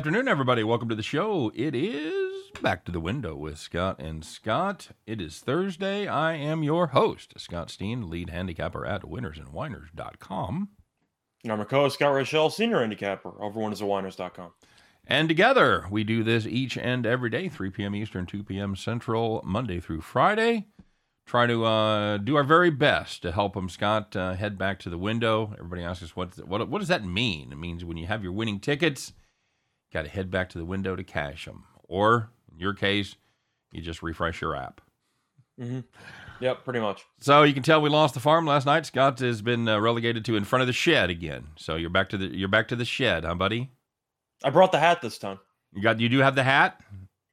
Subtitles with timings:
[0.00, 0.64] good afternoon, everybody.
[0.64, 1.52] Welcome to the show.
[1.54, 2.32] It is
[2.62, 4.88] Back to the Window with Scott and Scott.
[5.06, 6.08] It is Thursday.
[6.08, 10.68] I am your host, Scott Steen, lead handicapper at winnersandwhiners.com.
[11.44, 14.52] And I'm your co-host, Scott Rochelle, senior handicapper over winnersandwhiners.com.
[15.06, 17.94] And together, we do this each and every day, 3 p.m.
[17.94, 18.76] Eastern, 2 p.m.
[18.76, 20.68] Central, Monday through Friday.
[21.26, 24.88] Try to uh, do our very best to help them, Scott, uh, head back to
[24.88, 25.52] the window.
[25.58, 27.52] Everybody asks us, what, what, what does that mean?
[27.52, 29.12] It means when you have your winning tickets,
[29.92, 31.64] got to head back to the window to cash them.
[31.84, 33.16] Or, in your case,
[33.72, 34.80] you just refresh your app.
[35.60, 35.80] Mm-hmm.
[36.40, 37.04] Yep, pretty much.
[37.20, 38.86] So you can tell we lost the farm last night.
[38.86, 41.48] Scott has been uh, relegated to in front of the shed again.
[41.56, 43.70] So you're back to the you're back to the shed, huh, buddy?
[44.42, 45.38] I brought the hat this time.
[45.74, 46.80] You got you do have the hat?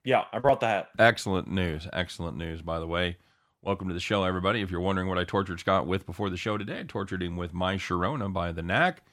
[0.03, 0.89] Yeah, I brought the hat.
[0.99, 1.87] Excellent news.
[1.93, 3.17] Excellent news, by the way.
[3.61, 4.61] Welcome to the show, everybody.
[4.61, 7.37] If you're wondering what I tortured Scott with before the show today, I tortured him
[7.37, 9.03] with My Sharona by the Knack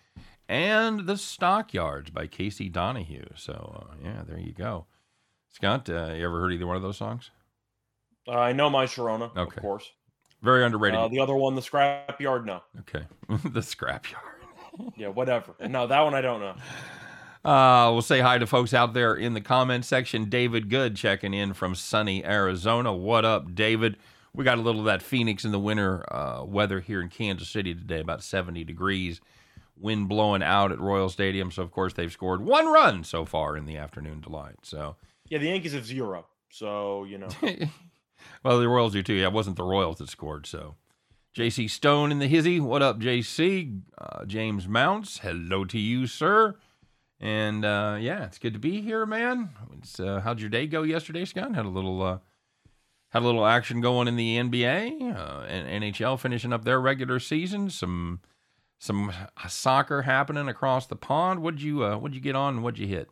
[0.49, 3.39] and The Stockyards by Casey Donahew.
[3.39, 4.87] So, uh, yeah, there you go.
[5.51, 7.31] Scott, uh, you ever heard either one of those songs?
[8.27, 9.57] Uh, I know My Sharona, Okay.
[9.57, 9.91] of course.
[10.43, 10.99] Very underrated.
[10.99, 12.61] Uh, the other one, The Scrapyard, no.
[12.81, 13.07] okay.
[13.29, 14.17] the Scrapyard.
[14.97, 15.55] Yeah, whatever.
[15.69, 16.55] No, that one I don't know.
[17.49, 20.29] Uh, we'll say hi to folks out there in the comment section.
[20.31, 22.93] David Good checking in from sunny Arizona.
[22.93, 23.97] What up, David?
[24.35, 27.49] We got a little of that Phoenix in the winter uh, weather here in Kansas
[27.49, 29.21] City today, about 70 degrees.
[29.77, 31.51] Wind blowing out at Royal Stadium.
[31.51, 34.57] So, of course, they've scored one run so far in the afternoon delight.
[34.63, 34.97] So,
[35.29, 36.27] Yeah, the Yankees have zero.
[36.51, 37.29] So, you know.
[38.45, 39.15] well, the Royals do too.
[39.15, 40.47] Yeah, it wasn't the Royals that scored.
[40.47, 40.77] So,
[41.37, 42.61] JC Stone in the hizzy.
[42.61, 43.81] What up, JC?
[43.99, 45.19] Uh, James Mounts.
[45.19, 46.55] Hello to you, sir.
[47.21, 49.51] And uh, yeah, it's good to be here, man.
[49.79, 51.55] It's, uh, how'd your day go yesterday, Scott?
[51.55, 52.19] Had a little uh,
[53.11, 57.19] had a little action going in the NBA uh, and NHL finishing up their regular
[57.19, 57.71] season.
[57.71, 58.21] Some
[58.85, 59.11] some
[59.49, 61.41] soccer happening across the pond.
[61.41, 62.55] What'd you uh, what'd you get on?
[62.55, 63.09] and What'd you hit?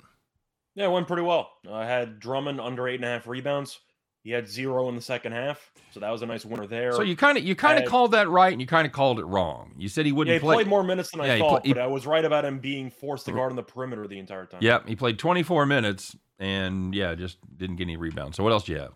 [0.75, 1.51] Yeah, it went pretty well.
[1.71, 3.81] I had Drummond under eight and a half rebounds.
[4.23, 5.73] He had zero in the second half.
[5.93, 6.93] So that was a nice winner there.
[6.93, 9.19] So you kind of you kind of called that right, and you kind of called
[9.19, 9.73] it wrong.
[9.79, 10.57] You said he wouldn't he play.
[10.57, 12.59] played more minutes than Yeah, I thought, pla- he- but I was right about him
[12.59, 14.61] being forced to guard on the perimeter the entire time.
[14.63, 18.37] Yep, he played 24 minutes, and yeah, just didn't get any rebounds.
[18.37, 18.93] So what else do you have?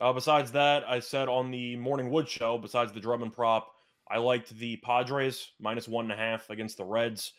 [0.00, 3.70] Uh, besides that, I said on the Morning Wood show, besides the Drummond prop,
[4.10, 7.32] I liked the Padres minus one and a half against the Reds.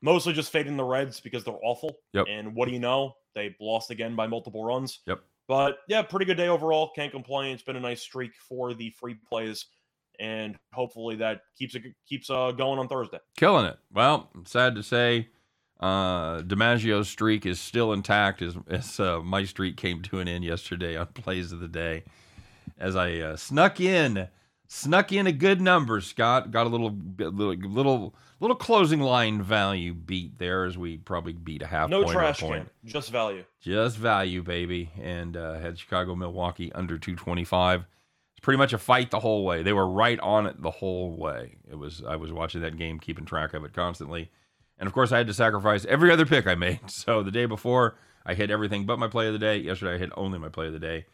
[0.00, 1.96] Mostly just fading the Reds because they're awful.
[2.12, 2.26] Yep.
[2.28, 3.14] And what do you know?
[3.34, 5.00] They lost again by multiple runs.
[5.06, 5.20] Yep.
[5.48, 6.90] But yeah, pretty good day overall.
[6.94, 7.54] Can't complain.
[7.54, 9.66] It's been a nice streak for the free plays,
[10.20, 13.18] and hopefully that keeps it keeps uh, going on Thursday.
[13.36, 13.76] Killing it.
[13.92, 15.28] Well, sad to say,
[15.80, 20.44] uh, DiMaggio's streak is still intact as, as uh, my streak came to an end
[20.44, 22.04] yesterday on plays of the day.
[22.78, 24.28] As I uh, snuck in,
[24.72, 29.92] snuck in a good number, Scott got a little, little, little, little closing line value
[29.92, 32.70] beat there as we probably beat a half No point trash point.
[32.82, 33.44] can, just value.
[33.60, 37.84] just value, baby, and uh, had Chicago Milwaukee under 225.
[38.32, 39.62] It's pretty much a fight the whole way.
[39.62, 41.56] They were right on it the whole way.
[41.70, 44.30] It was I was watching that game, keeping track of it constantly,
[44.78, 46.80] and of course I had to sacrifice every other pick I made.
[46.88, 49.58] So the day before I hit everything but my play of the day.
[49.58, 51.04] Yesterday I hit only my play of the day,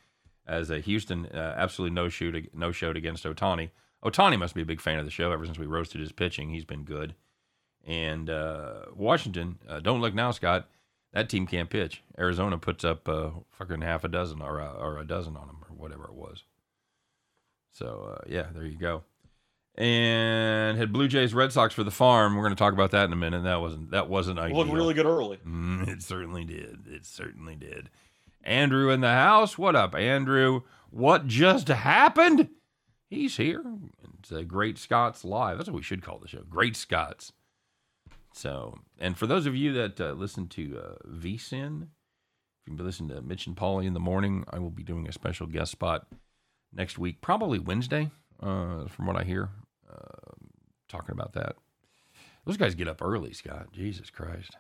[0.49, 3.71] as a Houston uh, absolutely no shoot no showed against Ohtani.
[4.05, 6.51] Ohtani must be a big fan of the show ever since we roasted his pitching.
[6.51, 7.15] He's been good.
[7.87, 10.69] And uh, Washington, uh, don't look now, Scott.
[11.13, 12.03] That team can't pitch.
[12.19, 15.59] Arizona puts up uh, fucking half a dozen or a, or a dozen on them
[15.69, 16.45] or whatever it was.
[17.73, 19.05] So uh, yeah, there you go.
[19.77, 22.35] And had Blue Jays Red Sox for the farm.
[22.35, 23.45] We're going to talk about that in a minute.
[23.45, 24.59] That wasn't that wasn't ideal.
[24.59, 25.39] looked really good early.
[25.47, 26.81] Mm, it certainly did.
[26.89, 27.89] It certainly did.
[28.45, 29.59] Andrew in the house.
[29.59, 30.63] What up, Andrew?
[30.91, 32.49] What just happened?
[33.11, 33.63] He's here.
[34.19, 35.57] It's a Great Scots Live.
[35.59, 36.43] That's what we should call the show.
[36.49, 37.33] Great Scots.
[38.33, 41.89] So, and for those of you that uh, listen to uh, VSIN,
[42.67, 45.13] if you listen to Mitch and Pauly in the morning, I will be doing a
[45.13, 46.07] special guest spot
[46.73, 48.11] next week, probably Wednesday,
[48.41, 49.49] uh, from what I hear,
[49.91, 50.35] uh,
[50.89, 51.57] talking about that.
[52.45, 53.69] Those guys get up early, Scott.
[53.73, 54.57] Jesus Christ.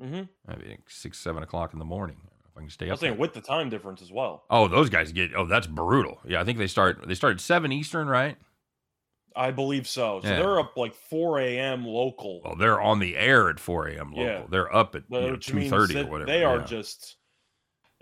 [0.00, 2.20] hmm I mean, six, seven o'clock in the morning.
[2.52, 2.92] If I can stay I up.
[2.92, 3.20] was saying there.
[3.20, 4.44] with the time difference as well.
[4.50, 5.30] Oh, those guys get.
[5.34, 6.20] Oh, that's brutal.
[6.26, 7.06] Yeah, I think they start.
[7.08, 8.36] They start at seven Eastern, right?
[9.34, 10.20] I believe so.
[10.22, 10.36] So Yeah.
[10.40, 11.86] they're up like 4 a.m.
[11.86, 12.42] local.
[12.44, 14.10] Well, they're on the air at four a.m.
[14.10, 14.24] local.
[14.24, 14.42] Yeah.
[14.50, 16.30] They're up at you know, which two thirty or whatever.
[16.30, 16.64] They are Yeah.
[16.64, 17.16] just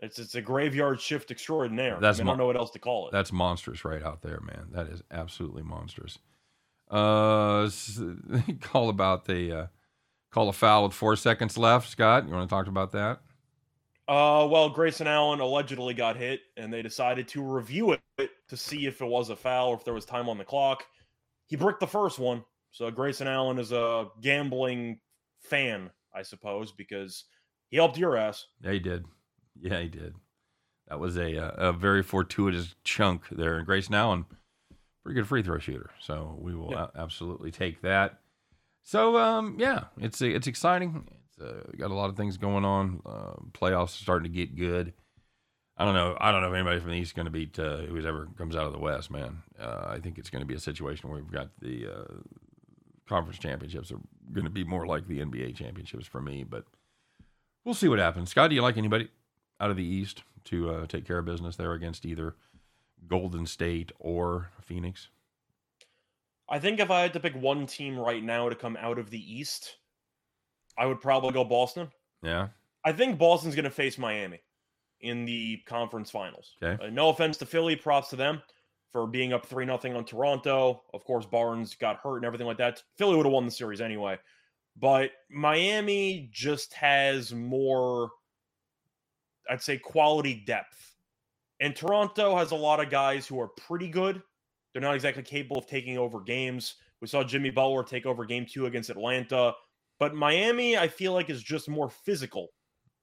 [0.00, 1.98] it's it's a graveyard shift extraordinaire.
[2.00, 3.12] That's I, mean, I don't know what else to call it.
[3.12, 4.70] That's monstrous right out there, man.
[4.72, 6.18] That is absolutely monstrous.
[6.90, 7.70] Uh,
[8.60, 9.66] call about the uh,
[10.32, 11.88] call a foul with four seconds left.
[11.88, 13.20] Scott, you want to talk about that?
[14.10, 18.86] Uh, well, Grayson Allen allegedly got hit, and they decided to review it to see
[18.86, 20.84] if it was a foul or if there was time on the clock.
[21.46, 24.98] He bricked the first one, so Grayson Allen is a gambling
[25.38, 27.24] fan, I suppose, because
[27.70, 28.46] He helped your ass.
[28.60, 29.04] Yeah, he did.
[29.60, 30.14] Yeah, he did.
[30.88, 33.58] That was a uh, a very fortuitous chunk there.
[33.58, 34.24] And now and
[35.04, 35.90] pretty good free throw shooter.
[36.00, 36.88] So we will Yeah.
[36.96, 38.18] a- absolutely take that.
[38.82, 41.06] So um, yeah, it's it's exciting.
[41.40, 43.00] Uh, got a lot of things going on.
[43.04, 44.92] Uh, playoffs are starting to get good.
[45.76, 46.16] I don't know.
[46.20, 48.54] I don't know if anybody from the East is going to beat uh, whoever comes
[48.54, 49.42] out of the West, man.
[49.58, 52.14] Uh, I think it's going to be a situation where we've got the uh,
[53.08, 54.00] conference championships are
[54.32, 56.64] going to be more like the NBA championships for me, but
[57.64, 58.30] we'll see what happens.
[58.30, 59.08] Scott, do you like anybody
[59.58, 62.36] out of the East to uh, take care of business there against either
[63.08, 65.08] Golden State or Phoenix?
[66.48, 69.10] I think if I had to pick one team right now to come out of
[69.10, 69.76] the East,
[70.80, 71.88] I would probably go Boston.
[72.22, 72.48] Yeah.
[72.84, 74.40] I think Boston's going to face Miami
[75.02, 76.56] in the conference finals.
[76.62, 76.82] Okay.
[76.82, 78.42] Uh, no offense to Philly, props to them
[78.90, 80.82] for being up 3 nothing on Toronto.
[80.94, 82.82] Of course, Barnes got hurt and everything like that.
[82.96, 84.18] Philly would have won the series anyway.
[84.78, 88.10] But Miami just has more,
[89.50, 90.96] I'd say, quality depth.
[91.60, 94.22] And Toronto has a lot of guys who are pretty good.
[94.72, 96.76] They're not exactly capable of taking over games.
[97.02, 99.52] We saw Jimmy Butler take over game two against Atlanta.
[100.00, 102.48] But Miami, I feel like, is just more physical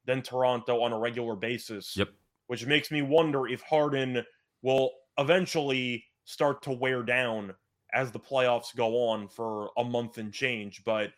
[0.05, 1.95] than Toronto on a regular basis.
[1.95, 2.09] Yep.
[2.47, 4.23] Which makes me wonder if Harden
[4.61, 7.53] will eventually start to wear down
[7.93, 10.83] as the playoffs go on for a month and change.
[10.83, 11.11] But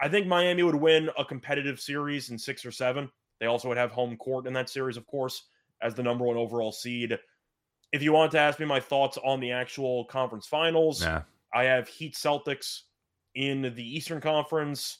[0.00, 3.08] I think Miami would win a competitive series in six or seven.
[3.38, 5.44] They also would have home court in that series, of course,
[5.82, 7.18] as the number one overall seed.
[7.92, 11.22] If you want to ask me my thoughts on the actual conference finals, Nah.
[11.52, 12.82] I have Heat Celtics
[13.34, 14.98] in the Eastern Conference.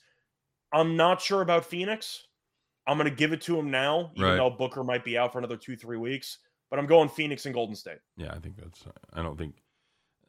[0.79, 2.27] I'm not sure about Phoenix.
[2.87, 4.37] I'm going to give it to him now, even Right.
[4.37, 6.39] though Booker might be out for another two, three weeks.
[6.71, 7.99] But I'm going Phoenix and Golden State.
[8.17, 8.85] Yeah, I think that's.
[9.13, 9.55] I don't think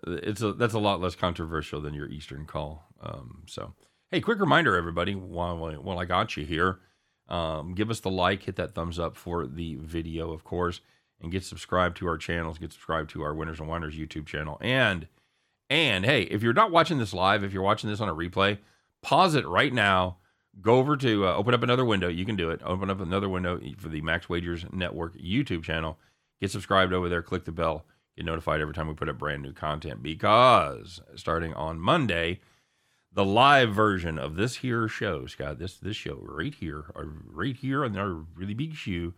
[0.06, 2.86] it's a that's a lot less controversial than your Eastern call.
[3.02, 3.74] Um, so,
[4.12, 6.80] hey, quick reminder, everybody, while while I got you here,
[7.28, 10.80] um, give us the like, hit that thumbs up for the video, of course,
[11.22, 12.60] and get subscribed to our channels.
[12.60, 15.08] Get subscribed to our Winners and Whiners YouTube channel, and
[15.72, 18.60] and hey, if you're not watching this live, if you're watching this on a replay,
[19.02, 20.18] pause it right now.
[20.62, 22.08] Go over to uh, open up another window.
[22.08, 22.62] You can do it.
[22.64, 26.00] Open up another window for the Max Wagers Network YouTube channel.
[26.42, 27.22] Get subscribed over there.
[27.22, 27.86] Click the bell.
[28.16, 30.02] Get notified every time we put up brand new content.
[30.02, 32.40] Because starting on Monday,
[33.14, 37.84] the live version of this here show, Scott, this this show right here, right here
[37.86, 39.14] on our really big shoe,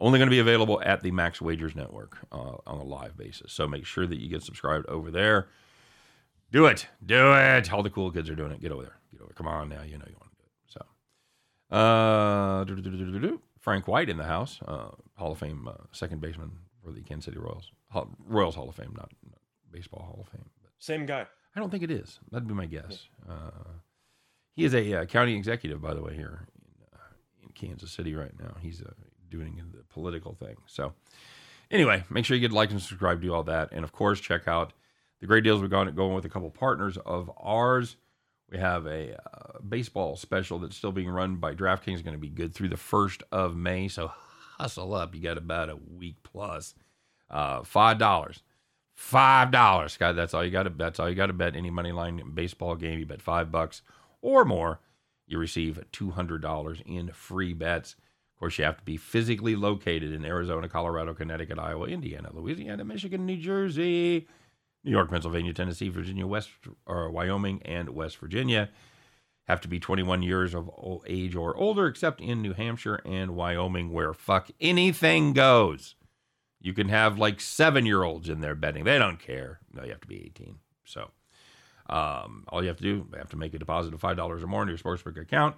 [0.00, 3.52] only going to be available at the Max Wagers Network uh, on a live basis.
[3.52, 5.48] So make sure that you get subscribed over there.
[6.50, 6.86] Do it.
[7.04, 7.72] Do it.
[7.72, 8.60] All the cool kids are doing it.
[8.60, 8.98] Get over there.
[9.12, 9.32] Get over.
[9.34, 9.82] Come on now.
[9.82, 10.27] You know you want
[11.70, 12.64] uh.
[13.60, 17.26] Frank White in the house, uh, Hall of Fame uh, second baseman for the Kansas
[17.26, 17.70] City Royals.
[17.90, 20.48] Hall, Royals Hall of Fame, not, not Baseball Hall of Fame.
[20.62, 21.26] But Same guy.
[21.54, 22.20] I don't think it is.
[22.30, 23.08] That'd be my guess.
[23.28, 23.72] Uh,
[24.54, 26.98] he is a uh, county executive, by the way, here in, uh,
[27.42, 28.56] in Kansas City right now.
[28.60, 28.92] He's uh,
[29.28, 30.56] doing the political thing.
[30.66, 30.94] So,
[31.70, 34.48] anyway, make sure you get like and subscribe, do all that, and of course, check
[34.48, 34.72] out
[35.20, 37.96] the great deals we've gone going with a couple partners of ours.
[38.50, 42.30] We have a uh, baseball special that's still being run by DraftKings, going to be
[42.30, 43.88] good through the first of May.
[43.88, 44.10] So
[44.58, 45.14] hustle up.
[45.14, 46.74] You got about a week plus.
[47.30, 48.42] Uh, five dollars.
[48.94, 50.16] Five dollars, Scott.
[50.16, 50.70] That's all you got to.
[50.70, 50.78] Bet.
[50.78, 51.54] That's all you got to bet.
[51.54, 53.82] Any money line baseball game, you bet five bucks
[54.22, 54.80] or more,
[55.26, 57.92] you receive two hundred dollars in free bets.
[58.34, 62.84] Of course, you have to be physically located in Arizona, Colorado, Connecticut, Iowa, Indiana, Louisiana,
[62.84, 64.26] Michigan, New Jersey,
[64.88, 66.48] New York, Pennsylvania, Tennessee, Virginia, West
[66.86, 68.70] or Wyoming, and West Virginia.
[69.46, 70.70] Have to be 21 years of
[71.06, 75.94] age or older, except in New Hampshire and Wyoming, where fuck anything goes.
[76.58, 78.84] You can have like seven year olds in there betting.
[78.84, 79.60] They don't care.
[79.74, 80.58] No, you have to be 18.
[80.86, 81.10] So
[81.90, 84.46] um, all you have to do, you have to make a deposit of $5 or
[84.46, 85.54] more into your sportsbook account.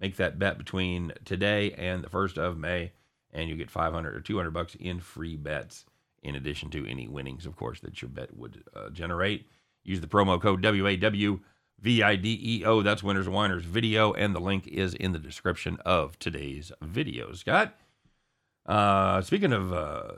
[0.00, 2.90] Make that bet between today and the 1st of May,
[3.32, 5.84] and you get 500 or 200 bucks in free bets,
[6.24, 9.46] in addition to any winnings, of course, that your bet would uh, generate.
[9.84, 11.40] Use the promo code WAWVIDEO.
[12.82, 17.32] That's Winners and Whiners video, and the link is in the description of today's video.
[17.32, 17.74] Scott,
[18.66, 20.12] uh, speaking of, uh,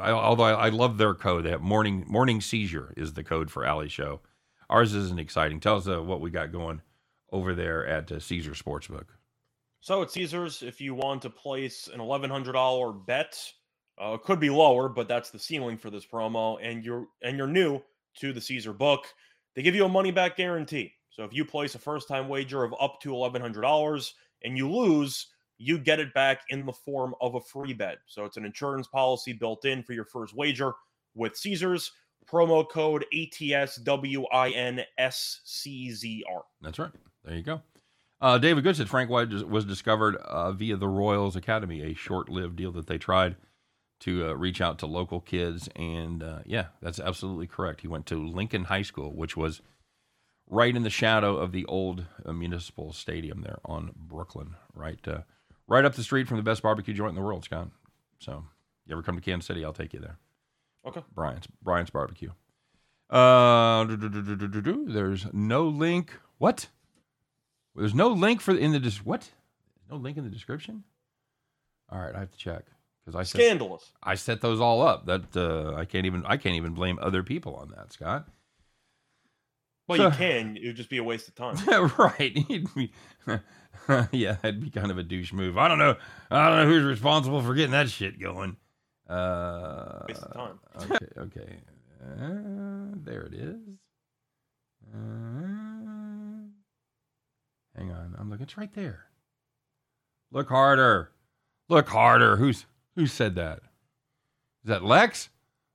[0.00, 3.64] I, although I, I love their code, have morning morning seizure is the code for
[3.64, 4.20] Alley Show.
[4.68, 5.60] Ours isn't exciting.
[5.60, 6.82] Tell us uh, what we got going
[7.30, 9.06] over there at uh, Caesar Sportsbook.
[9.80, 13.52] So at Caesars, if you want to place an $1,100 bet,
[13.98, 16.58] uh, could be lower, but that's the ceiling for this promo.
[16.62, 17.80] And you're and you're new
[18.20, 19.06] to the Caesar book,
[19.54, 20.92] they give you a money back guarantee.
[21.10, 24.12] So if you place a first time wager of up to $1,100
[24.44, 25.26] and you lose,
[25.58, 27.98] you get it back in the form of a free bet.
[28.06, 30.72] So it's an insurance policy built in for your first wager
[31.14, 31.92] with Caesars.
[32.30, 33.82] Promo code ATSWINSCZR.
[36.60, 36.92] That's right.
[37.24, 37.60] There you go.
[38.20, 42.54] Uh, David Good said Frank White was discovered uh, via the Royals Academy, a short-lived
[42.54, 43.34] deal that they tried
[44.02, 45.68] to uh, reach out to local kids.
[45.76, 47.82] And uh, yeah, that's absolutely correct.
[47.82, 49.62] He went to Lincoln High School, which was
[50.48, 55.20] right in the shadow of the old uh, municipal stadium there on Brooklyn, right, uh,
[55.68, 57.68] right up the street from the best barbecue joint in the world, Scott.
[58.18, 58.44] So,
[58.86, 60.18] you ever come to Kansas City, I'll take you there.
[60.84, 61.02] Okay.
[61.14, 62.30] Brian's Brian's barbecue.
[63.08, 66.12] Uh, there's no link.
[66.38, 66.68] What?
[67.76, 69.30] There's no link for in the dis- what?
[69.88, 70.82] No link in the description.
[71.88, 72.64] All right, I have to check
[73.04, 73.92] because I set, scandalous.
[74.02, 75.06] I set those all up.
[75.06, 78.28] That uh, I can't even I can't even blame other people on that, Scott.
[79.88, 80.56] Well, so, you can.
[80.56, 81.56] It would just be a waste of time.
[81.98, 82.36] right.
[84.12, 85.58] yeah, that'd be kind of a douche move.
[85.58, 85.96] I don't know.
[86.30, 88.56] I don't know who's responsible for getting that shit going.
[89.08, 90.60] Uh, waste of time.
[90.82, 91.06] okay.
[91.18, 91.56] Okay.
[92.02, 93.56] Uh, there it is.
[94.94, 94.98] Uh,
[97.76, 98.14] hang on.
[98.18, 98.44] I'm looking.
[98.44, 99.06] It's right there.
[100.30, 101.10] Look harder.
[101.68, 102.36] Look harder.
[102.36, 103.58] Who's who said that?
[104.64, 105.28] Is that Lex?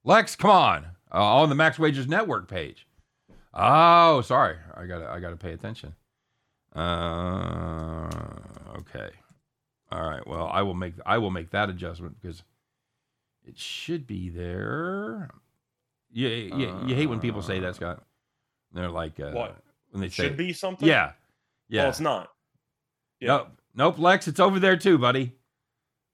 [0.04, 0.86] Lex, come on.
[1.14, 2.88] Uh, on the Max Wagers Network page.
[3.54, 4.58] Oh, sorry.
[4.76, 5.96] I gotta I gotta pay attention.
[6.76, 8.10] Uh,
[8.78, 9.10] okay.
[9.92, 10.26] All right.
[10.28, 12.44] Well, I will make I will make that adjustment because
[13.46, 15.30] it should be there.
[16.12, 18.04] You, you, you hate when people say that, Scott.
[18.74, 19.58] They're like, uh, what?
[19.92, 20.88] When they it say, should be something.
[20.88, 21.14] Yeah,
[21.70, 21.84] yeah.
[21.84, 22.30] Well, it's not.
[23.20, 23.28] Yeah.
[23.28, 24.28] Nope, nope, Lex.
[24.28, 25.34] It's over there too, buddy.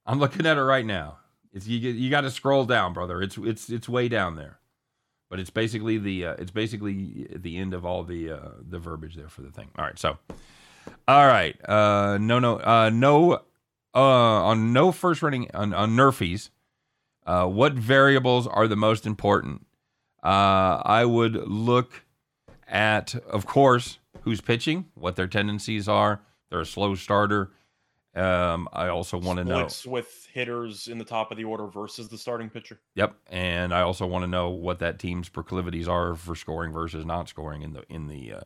[0.05, 1.17] I'm looking at it right now.
[1.53, 1.77] It's you.
[1.77, 3.21] You got to scroll down, brother.
[3.21, 4.59] It's it's it's way down there,
[5.29, 9.15] but it's basically the uh, it's basically the end of all the uh, the verbiage
[9.15, 9.69] there for the thing.
[9.77, 10.17] All right, so,
[11.07, 13.33] all right, uh, no, no, uh, no,
[13.93, 16.49] uh, on no first running on on Nerfies.
[17.25, 19.65] Uh, what variables are the most important?
[20.23, 22.03] Uh, I would look
[22.67, 26.21] at, of course, who's pitching, what their tendencies are.
[26.49, 27.51] They're a slow starter.
[28.15, 32.09] Um, I also want to know with hitters in the top of the order versus
[32.09, 32.79] the starting pitcher.
[32.93, 37.05] Yep, and I also want to know what that team's proclivities are for scoring versus
[37.05, 38.41] not scoring in the in the uh,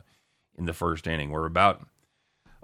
[0.56, 1.30] in the first inning.
[1.30, 1.86] We're about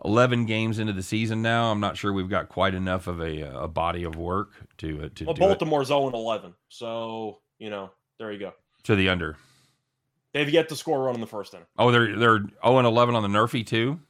[0.03, 1.71] eleven games into the season now.
[1.71, 5.09] I'm not sure we've got quite enough of a, a body of work to uh,
[5.17, 5.27] to.
[5.27, 9.37] Well, Baltimore's zero and eleven, so you know there you go to the under.
[10.33, 11.67] They've yet to score a run in the first inning.
[11.79, 14.01] Oh, they're they're zero oh and eleven on the Nerfy too.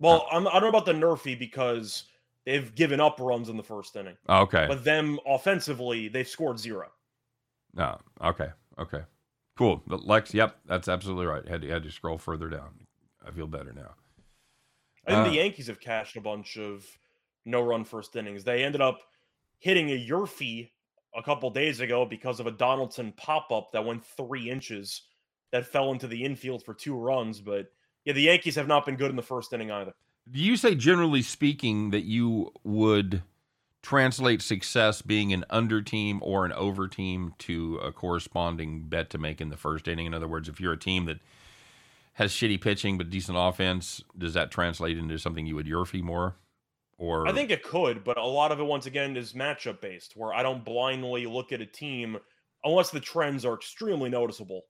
[0.00, 2.04] Well, I'm, I don't know about the Nerfy because
[2.46, 4.16] they've given up runs in the first inning.
[4.28, 4.66] Okay.
[4.66, 6.88] But them offensively, they've scored zero.
[7.74, 7.98] No.
[8.20, 8.48] Oh, okay.
[8.78, 9.02] Okay.
[9.56, 9.82] Cool.
[9.86, 11.46] But Lex, yep, that's absolutely right.
[11.46, 12.70] Had to, had to scroll further down.
[13.26, 13.94] I feel better now.
[15.06, 16.84] I think uh, the Yankees have cashed a bunch of
[17.44, 18.42] no run first innings.
[18.42, 19.00] They ended up
[19.58, 20.70] hitting a Yurfee
[21.14, 25.02] a couple days ago because of a Donaldson pop up that went three inches
[25.52, 27.40] that fell into the infield for two runs.
[27.40, 27.66] But
[28.04, 29.92] yeah, the Yankees have not been good in the first inning either.
[30.30, 33.22] Do you say, generally speaking, that you would
[33.82, 39.18] translate success being an under team or an over team to a corresponding bet to
[39.18, 40.06] make in the first inning?
[40.06, 41.18] In other words, if you're a team that
[42.14, 46.36] has shitty pitching but decent offense, does that translate into something you would Yurfee more?
[46.98, 50.12] Or I think it could, but a lot of it once again is matchup based,
[50.16, 52.18] where I don't blindly look at a team
[52.62, 54.64] unless the trends are extremely noticeable.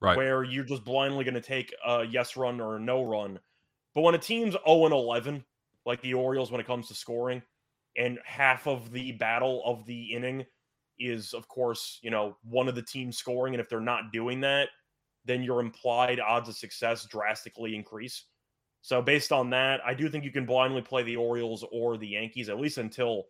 [0.00, 0.16] Right.
[0.16, 3.38] Where you're just blindly going to take a yes run or a no run.
[3.94, 5.44] But when a team's 0 and 11,
[5.84, 7.42] like the Orioles when it comes to scoring,
[7.96, 10.44] and half of the battle of the inning
[10.98, 13.54] is, of course, you know, one of the teams scoring.
[13.54, 14.68] And if they're not doing that,
[15.24, 18.24] then your implied odds of success drastically increase.
[18.82, 22.08] So based on that, I do think you can blindly play the Orioles or the
[22.08, 23.24] Yankees at least until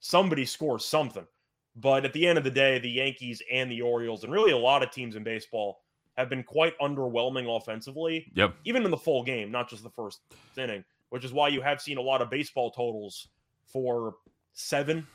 [0.00, 1.26] somebody scores something.
[1.74, 4.56] But at the end of the day, the Yankees and the Orioles and really a
[4.56, 5.80] lot of teams in baseball
[6.16, 8.30] have been quite underwhelming offensively.
[8.34, 8.54] Yep.
[8.64, 10.20] Even in the full game, not just the first
[10.56, 13.28] inning, which is why you have seen a lot of baseball totals
[13.66, 14.14] for
[14.52, 15.06] seven,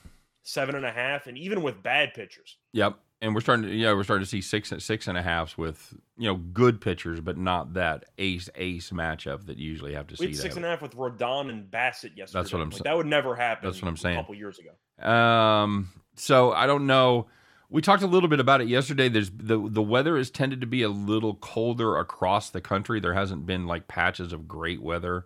[0.44, 2.58] seven and a half, and even with bad pitchers.
[2.74, 5.22] Yep and we're starting to yeah we're starting to see six and six and a
[5.22, 9.94] halves with you know good pitchers, but not that ace ace matchup that you usually
[9.94, 10.34] have to we see.
[10.34, 12.42] Six and a half with Rodon and Bassitt yesterday.
[12.42, 12.84] That's what I'm like, saying.
[12.84, 13.68] That would never happen.
[13.68, 14.18] That's what I'm saying.
[14.18, 15.10] A couple years ago.
[15.10, 15.90] Um.
[16.16, 17.28] So I don't know.
[17.70, 19.10] We talked a little bit about it yesterday.
[19.10, 23.00] There's the the weather has tended to be a little colder across the country.
[23.00, 25.26] There hasn't been like patches of great weather.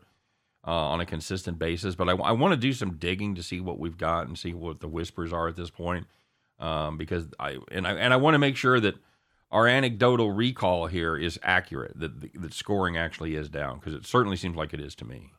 [0.63, 3.59] Uh, on a consistent basis, but I, I want to do some digging to see
[3.59, 6.05] what we've got and see what the whispers are at this point
[6.61, 8.95] um, because I and I and I want to make sure that
[9.49, 11.99] our anecdotal recall here is accurate.
[11.99, 15.31] That that scoring actually is down because it certainly seems like it is to me.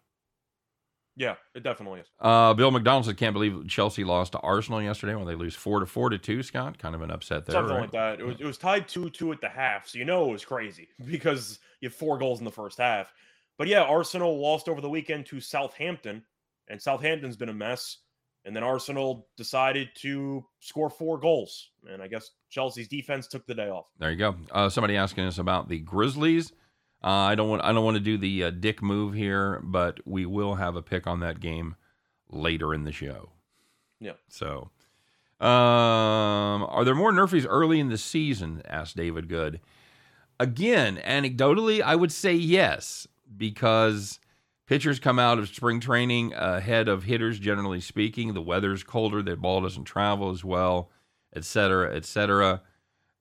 [1.17, 2.07] Yeah, it definitely is.
[2.21, 5.81] Uh, Bill McDonald said, "Can't believe Chelsea lost to Arsenal yesterday when they lose four
[5.81, 7.55] to four to two." Scott, kind of an upset there.
[7.55, 7.83] Something right?
[7.83, 8.21] like that.
[8.21, 10.45] It was it was tied two two at the half, so you know it was
[10.45, 13.13] crazy because you have four goals in the first half.
[13.59, 16.25] But yeah, Arsenal lost over the weekend to Southampton,
[16.69, 17.99] and Southampton's been a mess.
[18.45, 21.71] And then Arsenal decided to score four goals.
[21.89, 23.87] And I guess Chelsea's defense took the day off.
[24.01, 24.35] There you go.
[24.51, 26.53] Uh, somebody asking us about the Grizzlies.
[27.05, 30.01] Uh, I don't want I don't want to do the uh, dick move here, but
[30.07, 31.75] we will have a pick on that game
[32.31, 33.31] later in the show.
[33.99, 34.13] Yeah.
[34.29, 34.71] So,
[35.41, 38.63] um, are there more Nerfies early in the season?
[38.69, 39.61] Asked David Good.
[40.39, 43.07] Again, anecdotally, I would say yes
[43.37, 44.19] because
[44.67, 47.39] pitchers come out of spring training ahead of hitters.
[47.39, 50.91] Generally speaking, the weather's colder, the ball doesn't travel as well,
[51.35, 52.63] et cetera, et cetera.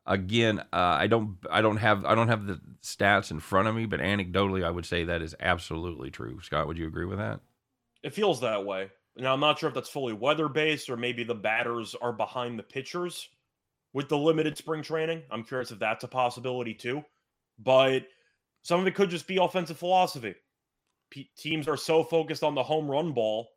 [0.05, 3.75] Again, uh, I don't, I don't have, I don't have the stats in front of
[3.75, 6.39] me, but anecdotally, I would say that is absolutely true.
[6.41, 7.39] Scott, would you agree with that?
[8.03, 8.89] It feels that way.
[9.15, 12.57] Now, I'm not sure if that's fully weather based or maybe the batters are behind
[12.57, 13.29] the pitchers
[13.93, 15.21] with the limited spring training.
[15.29, 17.03] I'm curious if that's a possibility too.
[17.59, 18.07] But
[18.63, 20.35] some of it could just be offensive philosophy.
[21.09, 23.49] P- teams are so focused on the home run ball.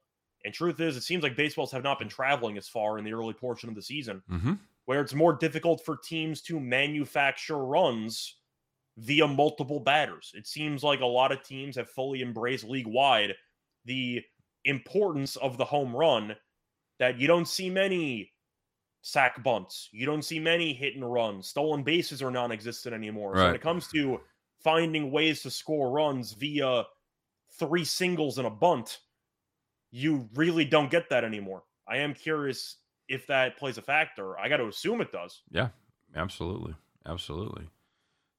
[0.44, 3.14] And truth is, it seems like baseballs have not been traveling as far in the
[3.14, 4.54] early portion of the season, Mm-hmm.
[4.86, 8.36] Where it's more difficult for teams to manufacture runs
[8.98, 10.32] via multiple batters.
[10.34, 13.34] It seems like a lot of teams have fully embraced league wide
[13.84, 14.22] the
[14.64, 16.34] importance of the home run
[16.98, 18.30] that you don't see many
[19.02, 19.88] sack bunts.
[19.92, 21.48] You don't see many hit and runs.
[21.48, 23.36] Stolen bases are non existent anymore.
[23.36, 24.20] So when it comes to
[24.62, 26.84] finding ways to score runs via
[27.58, 28.98] three singles and a bunt,
[29.90, 31.64] you really don't get that anymore.
[31.86, 32.76] I am curious
[33.08, 34.38] if that plays a factor.
[34.38, 35.42] I got to assume it does.
[35.50, 35.68] Yeah,
[36.14, 36.74] absolutely,
[37.06, 37.68] absolutely.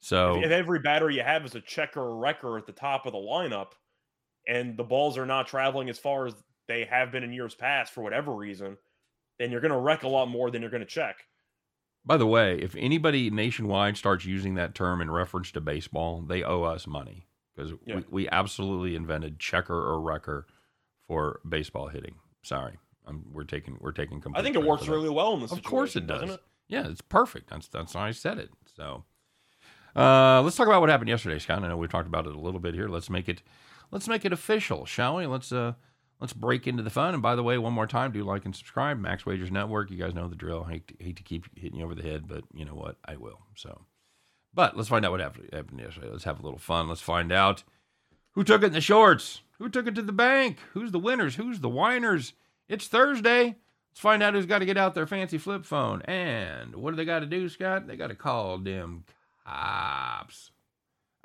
[0.02, 3.06] So If, if every batter you have is a checker or wrecker at the top
[3.06, 3.72] of the lineup,
[4.48, 6.36] and the balls are not traveling as far as
[6.68, 8.78] they have been in years past for whatever reason,
[9.40, 11.18] then you're going to wreck a lot more than you're going to check.
[12.06, 16.44] By the way, if anybody nationwide starts using that term in reference to baseball, they
[16.44, 17.26] owe us money
[17.56, 17.96] because Yeah.
[17.96, 20.46] we, we absolutely invented checker or wrecker
[21.08, 22.16] for baseball hitting.
[22.44, 24.22] Sorry, I'm, we're taking we're taking.
[24.34, 26.30] I think it works really well in this Of course it does.
[26.32, 26.42] it?
[26.68, 27.50] Yeah, it's perfect.
[27.50, 28.50] That's that's how I said it.
[28.76, 29.04] So,
[29.96, 31.64] uh, let's talk about what happened yesterday, Scott.
[31.64, 32.88] I know we talked about it a little bit here.
[32.88, 33.42] Let's make it
[33.92, 35.26] let's make it official, shall we?
[35.28, 35.74] Let's uh
[36.20, 37.14] let's break into the fun.
[37.14, 39.00] And by the way, one more time, do like and subscribe.
[39.00, 39.92] Max Wagers Network.
[39.92, 40.64] You guys know the drill.
[40.64, 42.98] hate to, hate to keep hitting you over the head, but you know what?
[43.06, 43.42] I will.
[43.56, 43.86] So,
[44.54, 46.10] but let's find out what happened, happened yesterday.
[46.12, 46.88] Let's have a little fun.
[46.88, 47.64] Let's find out
[48.32, 49.42] who took it in the shorts.
[49.60, 50.58] Who took it to the bank?
[50.74, 51.36] Who's the winners?
[51.36, 52.34] Who's the whiners?
[52.68, 53.56] It's Thursday.
[53.92, 56.02] Let's find out who's got to get out their fancy flip phone.
[56.04, 57.88] And what do they got to do, Scott?
[57.88, 59.04] They got to call them
[59.46, 60.52] cops.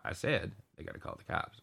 [0.05, 1.61] I said they got to call the cops.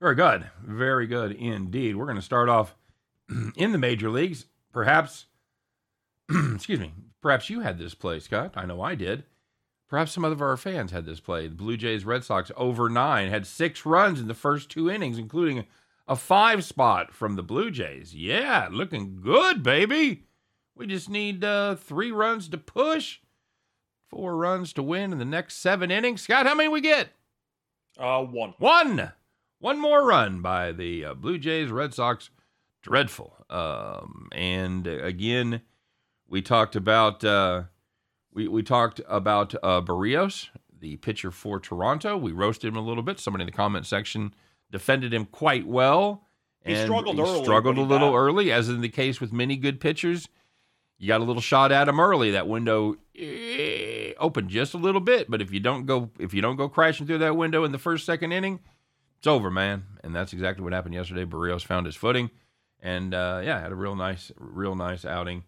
[0.00, 0.46] Very good.
[0.62, 1.96] Very good indeed.
[1.96, 2.76] We're going to start off
[3.56, 4.44] in the major leagues.
[4.70, 5.26] Perhaps,
[6.54, 6.92] excuse me,
[7.22, 8.52] perhaps you had this play, Scott.
[8.54, 9.24] I know I did.
[9.94, 11.46] Perhaps some of our fans had this play.
[11.46, 15.18] The Blue Jays Red Sox over nine had six runs in the first two innings,
[15.18, 15.66] including
[16.08, 18.12] a five spot from the Blue Jays.
[18.12, 20.24] Yeah, looking good, baby.
[20.74, 23.20] We just need uh, three runs to push,
[24.10, 26.22] four runs to win in the next seven innings.
[26.22, 27.10] Scott, how many we get?
[27.96, 28.54] Uh, one.
[28.58, 29.12] One.
[29.60, 32.30] One more run by the uh, Blue Jays, Red Sox.
[32.82, 33.32] Dreadful.
[33.48, 35.60] Um, and again,
[36.26, 37.62] we talked about uh,
[38.34, 42.16] we we talked about uh, Berrios, the pitcher for Toronto.
[42.16, 43.18] We roasted him a little bit.
[43.18, 44.34] Somebody in the comment section
[44.70, 46.26] defended him quite well.
[46.64, 48.16] He and struggled early, Struggled a little battled.
[48.16, 50.28] early, as in the case with many good pitchers.
[50.98, 52.30] You got a little shot at him early.
[52.30, 56.40] That window eh, opened just a little bit, but if you don't go if you
[56.40, 58.60] don't go crashing through that window in the first second inning,
[59.18, 59.84] it's over, man.
[60.02, 61.24] And that's exactly what happened yesterday.
[61.24, 62.30] Berrios found his footing,
[62.80, 65.44] and uh, yeah, had a real nice, real nice outing.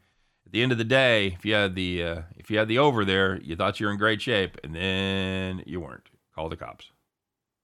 [0.57, 3.05] The end of the day, if you had the uh, if you had the over
[3.05, 6.09] there, you thought you were in great shape, and then you weren't.
[6.35, 6.90] Call the cops.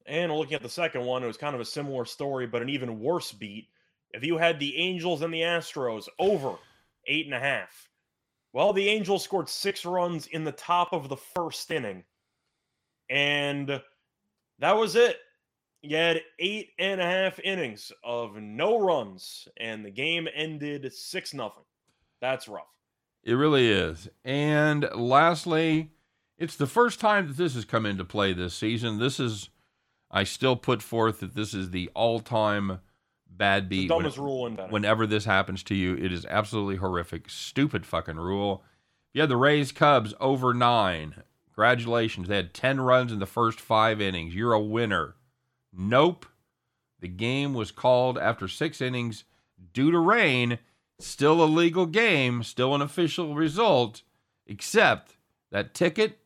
[0.05, 2.68] And looking at the second one, it was kind of a similar story, but an
[2.68, 3.68] even worse beat.
[4.11, 6.57] If you had the Angels and the Astros over
[7.07, 7.88] eight and a half,
[8.52, 12.05] well, the Angels scored six runs in the top of the first inning.
[13.09, 13.81] And
[14.59, 15.16] that was it.
[15.81, 21.33] You had eight and a half innings of no runs, and the game ended six
[21.33, 21.64] nothing.
[22.20, 22.66] That's rough.
[23.24, 24.08] It really is.
[24.24, 25.90] And lastly,
[26.38, 28.98] it's the first time that this has come into play this season.
[28.98, 29.48] This is,
[30.11, 32.80] I still put forth that this is the all-time
[33.28, 33.90] bad The beat.
[33.90, 34.72] when- dumbest rule in betting.
[34.72, 35.94] whenever this happens to you.
[35.94, 37.30] It is absolutely horrific.
[37.30, 38.64] Stupid fucking rule.
[39.14, 41.22] You had the Rays Cubs over nine.
[41.54, 42.28] Congratulations.
[42.28, 44.35] They had 10 runs in the first five innings.
[44.35, 45.14] You're a winner.
[45.72, 46.26] Nope.
[47.00, 49.24] The game was called after six innings
[49.72, 50.58] due to rain.
[51.02, 54.02] Still a legal game, still an official result,
[54.46, 55.16] except
[55.50, 56.18] That ticket,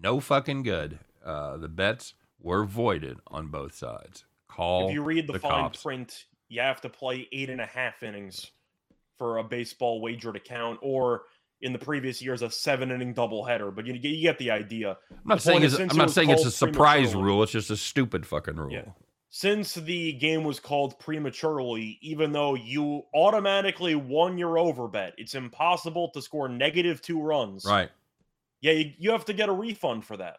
[0.00, 0.98] no fucking good.
[1.24, 4.24] Uh, the bets were voided on both sides.
[4.48, 5.82] Call if you read the, the fine cops.
[5.82, 8.50] print, you have to play eight and a half innings
[9.18, 11.22] for a baseball wager to count, or
[11.60, 13.72] in the previous years, a seven inning doubleheader.
[13.72, 14.98] But you, you get the idea.
[15.10, 17.42] I'm not the saying it's, I'm not saying it's a surprise rule.
[17.44, 18.72] It's just a stupid fucking rule.
[18.72, 18.82] Yeah.
[19.34, 25.34] Since the game was called prematurely, even though you automatically won your over bet, it's
[25.34, 27.64] impossible to score negative two runs.
[27.64, 27.88] Right.
[28.60, 30.36] Yeah, you, you have to get a refund for that.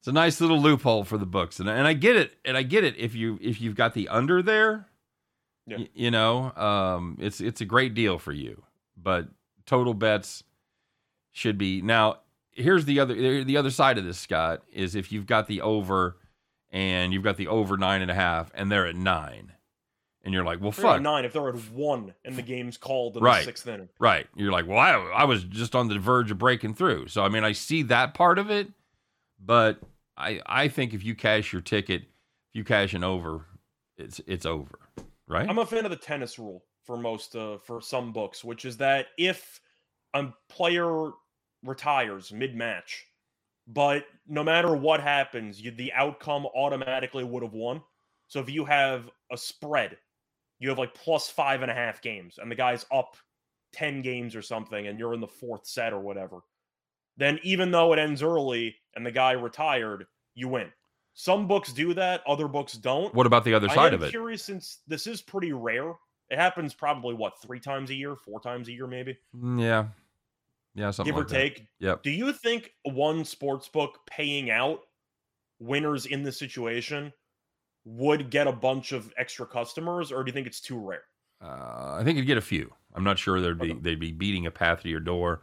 [0.00, 2.64] It's a nice little loophole for the books, and and I get it, and I
[2.64, 2.96] get it.
[2.98, 4.86] If you if you've got the under there,
[5.66, 5.78] Yeah.
[5.78, 8.62] y- you know, um, it's it's a great deal for you.
[9.02, 9.28] But
[9.64, 10.44] total bets
[11.32, 12.18] should be now.
[12.50, 16.18] Here's the other the other side of this, Scott, is if you've got the over,
[16.76, 19.52] and you've got the over nine and a half, and they're at nine,
[20.22, 22.76] and you're like, well, They're at fuck, nine if they're at one and the game's
[22.76, 23.38] called in Right.
[23.38, 23.88] the sixth inning.
[23.98, 24.26] Right.
[24.36, 27.08] You're like, well, I, I was just on the verge of breaking through.
[27.08, 28.68] So, I mean, I see that part of it,
[29.42, 29.78] but
[30.16, 33.46] I, I think if you cash your ticket, if you cash an over,
[33.96, 34.78] it's, it's over.
[35.28, 35.48] Right.
[35.48, 38.76] I'm a fan of the tennis rule for most uh, for some books, which is
[38.76, 39.60] that if
[40.14, 41.10] a player
[41.64, 43.06] retires mid-match,
[43.66, 47.82] but no matter what happens, you, the outcome automatically would have won.
[48.28, 49.96] So if you have a spread,
[50.58, 53.16] you have like plus five and a half games, and the guy's up
[53.72, 56.40] ten games or something, and you're in the fourth set or whatever.
[57.16, 60.68] Then even though it ends early and the guy retired, you win.
[61.14, 63.14] Some books do that, other books don't.
[63.14, 64.06] what about the other side of it?
[64.06, 65.94] I'm curious since this is pretty rare.
[66.28, 69.86] It happens probably what three times a year, four times a year, maybe, Mm, Yeah.
[70.76, 70.90] Yeah.
[70.92, 71.34] Something give or like that.
[71.56, 71.66] take.
[71.80, 72.02] Yep.
[72.04, 74.80] Do you think one sports book paying out
[75.58, 77.12] winners in this situation
[77.84, 81.02] would get a bunch of extra customers, or do you think it's too rare?
[81.42, 82.72] Uh, I think you'd get a few.
[82.94, 83.80] I'm not sure there'd be Okay.
[83.80, 85.42] they'd be beating a path to your door,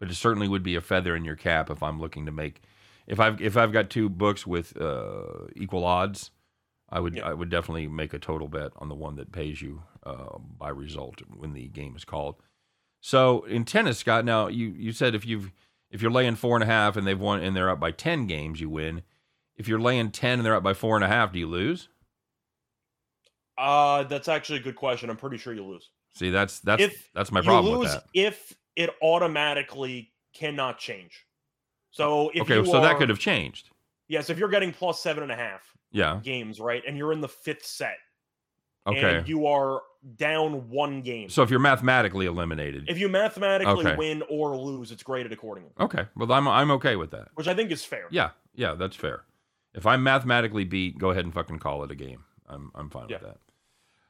[0.00, 2.62] but it certainly would be a feather in your cap if I'm looking to make
[3.06, 6.30] if I've if I've got two books with uh, equal odds,
[6.88, 7.28] I would Yeah.
[7.28, 10.68] I would definitely make a total bet on the one that pays you uh, by
[10.70, 12.36] result when the game is called.
[13.04, 15.52] So in tennis, Scott, now you you said if you've
[15.90, 18.26] if you're laying four and a half and they've won and they're up by ten
[18.26, 19.02] games, you win.
[19.56, 21.88] If you're laying ten and they're up by four and a half, do you lose?
[23.58, 25.10] Uh that's actually a good question.
[25.10, 25.90] I'm pretty sure you lose.
[26.14, 28.04] See, that's that's If that's my you problem lose with that.
[28.14, 31.26] if it automatically cannot change.
[31.90, 33.68] So if okay, so that could have changed.
[34.08, 36.20] yes, if you're getting plus seven and a half Yeah.
[36.22, 37.98] games, right, and you're in the fifth set,
[38.86, 39.16] Okay.
[39.18, 39.82] and you are
[40.16, 41.28] down one game.
[41.28, 43.96] So if you're mathematically eliminated, if you mathematically Okay.
[43.96, 46.06] win or lose, it's graded accordingly, okay.
[46.16, 47.28] Well, I'm I'm okay with that.
[47.34, 48.06] which I think is fair.
[48.10, 49.22] Yeah, yeah, that's fair.
[49.74, 52.24] If I'm mathematically beat, go ahead and fucking call it a game.
[52.48, 53.18] I'm I'm fine Yeah.
[53.18, 53.38] with that.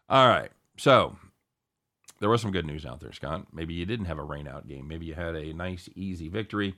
[0.09, 0.50] All right.
[0.78, 1.16] So
[2.20, 3.46] there was some good news out there, Scott.
[3.52, 4.88] Maybe you didn't have a rain out game.
[4.88, 6.74] Maybe you had a nice, easy victory.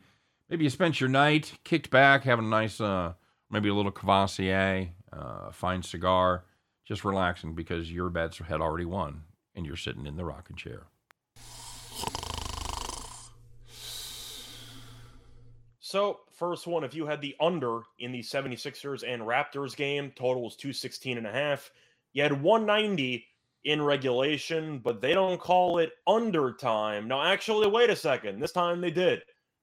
[0.50, 3.14] Maybe you spent your night kicked back, having a nice, uh,
[3.50, 6.44] maybe a little Courvoisier, uh, fine cigar,
[6.84, 9.22] just relaxing because your bets had already won
[9.54, 10.84] and you're sitting in the rocking chair.
[15.80, 20.42] So, first one, if you had the under in the 76ers and Raptors game, total
[20.42, 21.70] was 216 and a half.
[22.14, 23.24] You had 190
[23.64, 27.06] in regulation, but they don't call it under time.
[27.06, 28.40] Now, actually, wait a second.
[28.40, 29.22] This time they did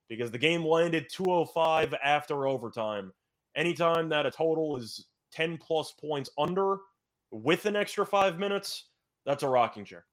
[0.09, 3.11] because the game landed 205 after overtime.
[3.55, 6.77] Anytime that a total is 10 plus points under
[7.31, 8.85] with an extra five minutes,
[9.25, 10.05] that's a rocking chair.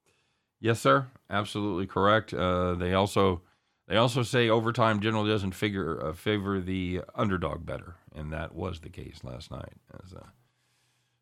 [0.60, 1.06] Yes, sir.
[1.30, 2.34] Absolutely correct.
[2.34, 3.42] Uh, they also
[3.86, 8.80] they also say overtime generally doesn't figure uh, favor the underdog better, and that was
[8.80, 10.26] the case last night as uh,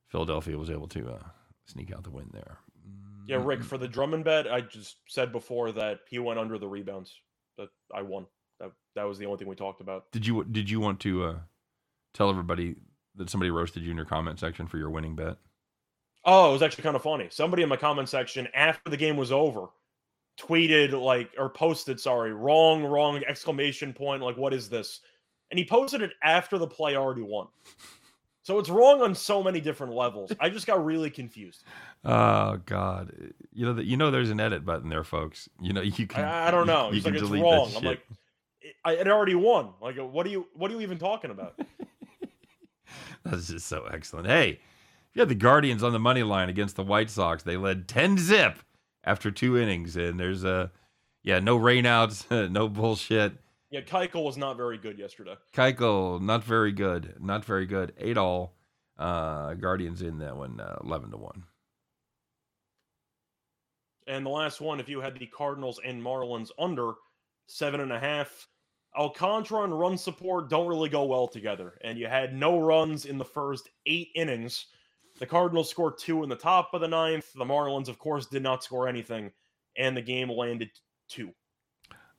[0.08, 1.22] Philadelphia was able to uh,
[1.66, 2.58] sneak out the win there.
[3.26, 6.68] Yeah, Rick, for the Drummond bet, I just said before that he went under the
[6.68, 7.12] rebounds.
[7.58, 8.26] That I won.
[8.60, 10.10] That that was the only thing we talked about.
[10.12, 11.38] Did you did you want to uh,
[12.14, 12.76] tell everybody
[13.16, 15.36] that somebody roasted you in your comment section for your winning bet?
[16.26, 17.28] Oh, it was actually kind of funny.
[17.30, 19.68] Somebody in my comment section after the game was over
[20.38, 25.00] tweeted like or posted, sorry, wrong, wrong exclamation point, like what is this?
[25.50, 27.46] And he posted it after the play already won.
[28.42, 30.30] So it's wrong on so many different levels.
[30.38, 31.64] I just got really confused.
[32.08, 33.12] Oh God!
[33.52, 35.48] You know that you know there's an edit button there, folks.
[35.60, 36.24] You know you can.
[36.24, 36.86] I, I don't know.
[36.86, 37.72] You, He's can like, it's wrong.
[37.76, 38.06] I'm like,
[38.60, 39.70] it, I, it already won.
[39.82, 40.46] Like, what are you?
[40.54, 41.58] What are you even talking about?
[43.24, 44.28] That's just so excellent.
[44.28, 44.60] Hey,
[45.16, 48.18] you had the Guardians on the money line against the White Sox, they led 10
[48.18, 48.58] zip
[49.02, 49.96] after two innings.
[49.96, 50.70] And there's a,
[51.22, 53.32] yeah, no rainouts, no bullshit.
[53.70, 55.34] Yeah, Keuchel was not very good yesterday.
[55.54, 57.14] Keuchel, not very good.
[57.18, 57.94] Not very good.
[57.98, 58.56] Eight all.
[58.98, 61.42] Uh, Guardians in that one, uh, 11 to 1.
[64.06, 66.92] And the last one, if you had the Cardinals and Marlins under
[67.46, 68.48] seven and a half,
[68.96, 71.74] Alcantara and run support don't really go well together.
[71.82, 74.66] And you had no runs in the first eight innings.
[75.18, 77.32] The Cardinals scored two in the top of the ninth.
[77.34, 79.30] The Marlins, of course, did not score anything,
[79.76, 80.70] and the game landed
[81.08, 81.32] two.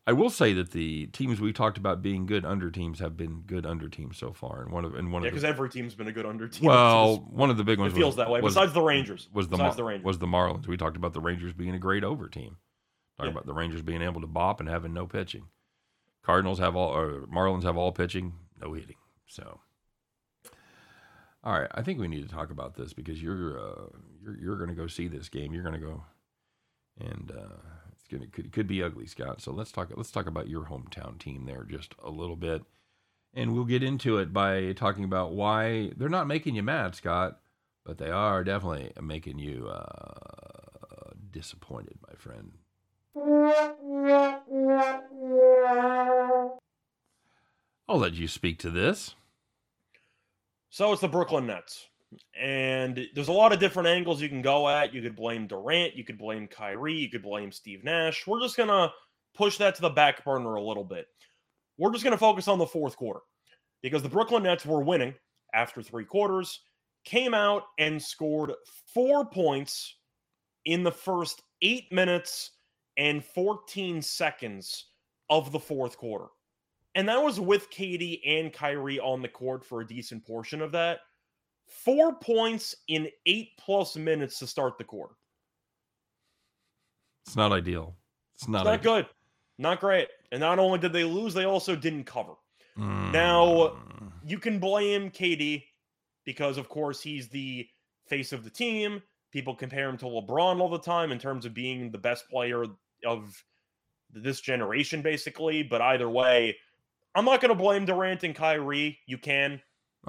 [0.08, 3.42] I will say that the teams we talked about being good under teams have been
[3.42, 6.08] good under teams so far, and one of and one Yeah, because every team's been
[6.08, 6.70] a good under team.
[6.70, 7.92] well, one of the big ones.
[7.92, 8.40] it feels was, that way.
[8.40, 10.06] was, Besides the Rangers, was the, Mar- the Rangers.
[10.06, 10.66] was the Marlins.
[10.66, 12.56] We talked about the Rangers being a great over team.
[13.18, 13.38] Talking Yeah.
[13.40, 15.48] about the Rangers being able to bop and having no pitching.
[16.24, 18.96] Cardinals have all, or Marlins have all pitching, no hitting.
[19.28, 19.60] So,
[21.48, 23.86] all right, I think we need to talk about this because you're uh,
[24.22, 25.54] you're you're going to go see this game.
[25.54, 26.04] You're going to go,
[27.00, 27.56] and uh,
[27.94, 29.42] it's going to could could be ugly, Scott.
[29.42, 32.64] So let's talk let's talk about your hometown team there just a little bit,
[33.34, 37.40] and we'll get into it by talking about why they're not making you mad, Scott,
[37.86, 42.52] but they are definitely making you uh, disappointed, my friend.
[47.88, 49.16] I'll let you speak to this.
[50.70, 51.88] So it's the Brooklyn Nets.
[52.40, 54.94] And there's a lot of different angles you can go at.
[54.94, 58.26] You could blame Durant, you could blame Kyrie, you could blame Steve Nash.
[58.26, 58.92] We're just going to
[59.36, 61.08] push that to the back burner a little bit.
[61.78, 63.20] We're just going to focus on the fourth quarter
[63.82, 65.14] because the Brooklyn Nets were winning
[65.54, 66.62] after three quarters,
[67.06, 68.54] came out and scored
[68.94, 69.96] four points
[70.66, 72.52] in the first eight minutes
[72.98, 74.88] and 14 seconds
[75.30, 76.26] of the fourth quarter.
[76.98, 80.72] And that was with KD and Kyrie on the court for a decent portion of
[80.72, 81.02] that.
[81.68, 85.14] Four points in eight plus minutes to start the quarter.
[87.28, 87.96] It's not ideal.
[88.34, 89.06] It's not, It's not good.
[89.60, 90.08] Not great.
[90.32, 92.34] And not only did they lose, they also didn't cover.
[92.78, 93.12] Mm.
[93.12, 93.78] Now-
[94.26, 95.64] You can blame KD
[96.26, 97.68] because, of course, he's the
[98.08, 99.04] face of the team.
[99.32, 102.66] People compare him to LeBron all the time in terms of being the best player
[103.06, 103.46] of
[104.10, 105.62] this generation, basically.
[105.62, 106.58] But either way,
[107.18, 109.00] I'm not going to blame Durant and Kyrie.
[109.08, 109.54] You can.
[109.54, 109.62] okay.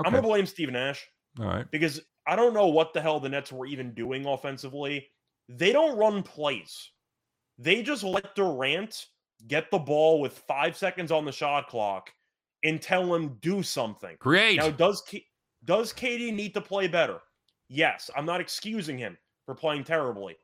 [0.05, 1.07] I'm going to blame Steve Nash.
[1.40, 1.71] All right.
[1.71, 5.09] because I don't know what the hell the Nets were even doing offensively.
[5.49, 6.90] They don't run plays.
[7.59, 9.07] They just let Durant
[9.47, 12.11] get the ball with five seconds on the shot clock
[12.64, 14.16] and tell him do something.
[14.18, 14.59] Create.
[14.59, 15.25] Now, does K-
[15.64, 17.21] does KD need to play better?
[17.68, 19.16] Yes, I'm not excusing him
[19.47, 20.37] for playing terribly.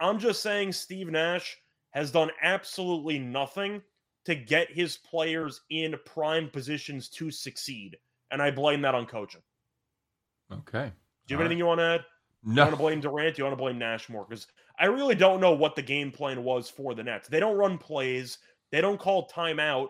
[0.00, 1.56] I'm just saying Steve Nash
[1.92, 3.82] has done absolutely nothing
[4.26, 7.96] to get his players in prime positions to succeed,
[8.30, 9.42] and I blame that on coaching.
[10.52, 10.92] okay.
[11.26, 12.00] Do you have All anything you want to add?
[12.44, 12.62] Do you No.
[12.64, 13.34] want to blame Durant?
[13.36, 14.24] Do you want to blame Nash more?
[14.28, 14.46] Because
[14.78, 17.28] I really don't know what the game plan was for the Nets.
[17.28, 18.38] They don't run plays.
[18.70, 19.88] They don't call timeout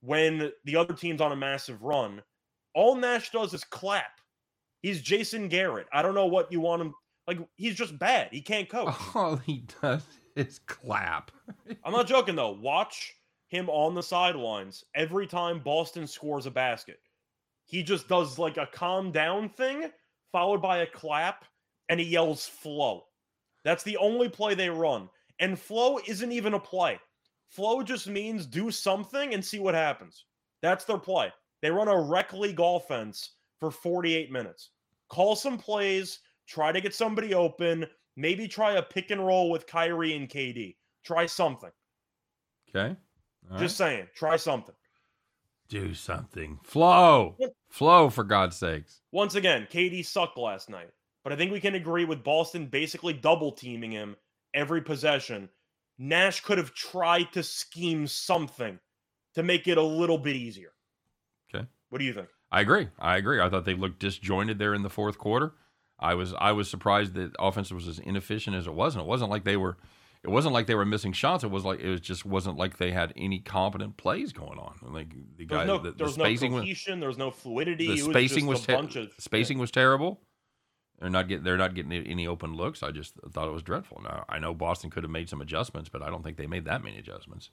[0.00, 2.22] when the other team's on a massive run.
[2.74, 4.20] All Nash does is clap.
[4.82, 5.88] He's Jason Garrett.
[5.92, 6.94] I don't know what you want him.
[7.26, 8.28] Like he's just bad.
[8.30, 8.94] He can't coach.
[9.14, 11.32] All he does is clap.
[11.84, 12.52] I'm not joking though.
[12.52, 13.15] Watch
[13.48, 16.98] him on the sidelines every time Boston scores a basket.
[17.64, 19.90] He just does like a calm down thing
[20.32, 21.44] followed by a clap
[21.88, 23.04] and he yells flow.
[23.64, 25.08] That's the only play they run.
[25.38, 26.98] And flow isn't even a play.
[27.48, 30.24] Flow just means do something and see what happens.
[30.62, 31.32] That's their play.
[31.62, 34.70] They run a rec league offense for 48 minutes.
[35.08, 39.66] Call some plays, try to get somebody open, maybe try a pick and roll with
[39.66, 40.76] Kyrie and KD.
[41.04, 41.70] Try something.
[42.68, 42.96] Okay.
[43.50, 44.74] All Just saying, try something.
[45.68, 46.58] do something.
[46.62, 47.36] Flow.
[47.68, 49.00] Flow for God's sakes.
[49.12, 50.90] Once again, KD sucked last night,
[51.24, 54.16] but I think we can agree with Boston basically double teaming him
[54.54, 55.48] every possession.
[55.98, 58.78] Nash could have tried to scheme something
[59.34, 60.72] to make it a little bit easier.
[61.52, 61.66] Okay.
[61.90, 62.28] What do you think?
[62.50, 62.88] I agree.
[62.98, 63.40] I agree.
[63.40, 65.54] I thought they looked disjointed there in the fourth quarter.
[65.98, 69.08] I was I was surprised that offense was as inefficient as it was, and it
[69.08, 69.78] wasn't like they were.
[70.26, 71.44] It wasn't like they were missing shots.
[71.44, 74.78] It was like it was just wasn't like they had any competent plays going on.
[74.82, 76.98] Like the guy, was no, the, the there was no spacing was cohesion.
[76.98, 77.86] There was no fluidity.
[77.86, 80.20] the was spacing was a ter- bunch of spacing was terrible.
[80.98, 82.82] They're not getting they're not getting any open looks.
[82.82, 84.00] I just thought it was dreadful.
[84.02, 86.64] Now I know Boston could have made some adjustments, but I don't think they made
[86.64, 87.50] that many adjustments.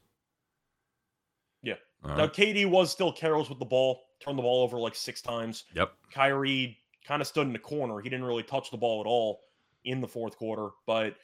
[1.62, 1.76] Yeah.
[2.04, 2.34] All Now right.
[2.34, 5.66] KD was still careless with the ball, turned the ball over like six times.
[5.76, 5.94] Yep.
[6.12, 8.00] Kyrie kind of stood in the corner.
[8.00, 9.42] He didn't really touch the ball at all
[9.86, 11.16] in the fourth quarter, but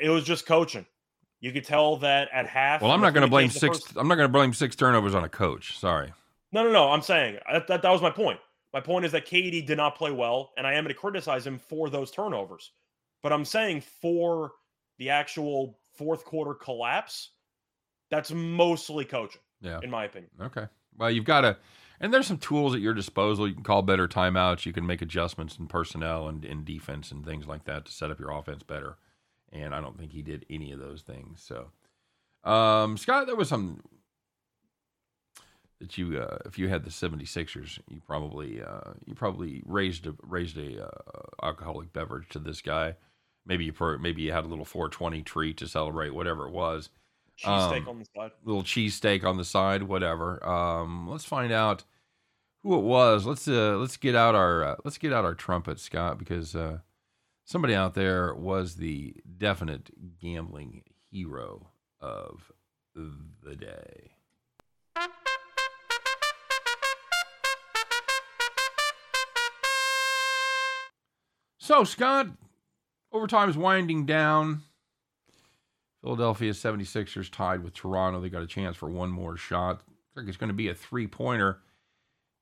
[0.00, 0.86] it was just coaching.
[1.40, 2.82] You could tell that at half.
[2.82, 3.78] Well, I'm not going to blame six.
[3.80, 5.78] first- I'm not going to blame six turnovers on a coach.
[5.78, 6.12] Sorry.
[6.52, 6.90] No, no, no.
[6.90, 8.40] I'm saying uh, that, that that was my point.
[8.74, 11.46] My point is that KD did not play well, and I am going to criticize
[11.46, 12.72] him for those turnovers.
[13.22, 14.52] But I'm saying for
[14.98, 17.30] the actual fourth quarter collapse,
[18.10, 19.80] that's mostly coaching, Yeah.
[19.82, 20.30] in my opinion.
[20.40, 20.66] Okay.
[20.96, 21.56] Well, you've got to,
[22.00, 23.48] and there's some tools at your disposal.
[23.48, 24.66] You can call better timeouts.
[24.66, 28.10] You can make adjustments in personnel and in defense and things like that to set
[28.10, 28.96] up your offense better.
[29.52, 31.42] And I don't think he did any of those things.
[31.42, 31.70] So,
[32.48, 33.80] um, Scott, there was some.
[35.80, 40.14] that you uh, if you had the 76ers, you probably uh, you probably raised a
[40.22, 42.94] raised a uh, alcoholic beverage to this guy.
[43.46, 46.90] Maybe you per, maybe you had a little 420 treat to celebrate whatever it was.
[47.42, 48.30] Cheesesteak Um, on the side.
[48.44, 50.46] Little cheesesteak on the side, whatever.
[50.46, 51.84] Um, let's find out
[52.62, 53.24] who it was.
[53.26, 56.78] Let's uh, let's get out our uh, let's get out our trumpet, Scott, because uh,
[57.50, 61.66] somebody out there was the definite gambling hero
[62.00, 62.52] of
[62.94, 64.12] the day.
[71.58, 72.28] So, Scott,
[73.12, 74.62] overtime is winding down.
[76.02, 78.20] Philadelphia 76ers tied with Toronto.
[78.20, 79.82] They got a chance for one more shot.
[80.14, 81.58] Looks it's going to be a three pointer.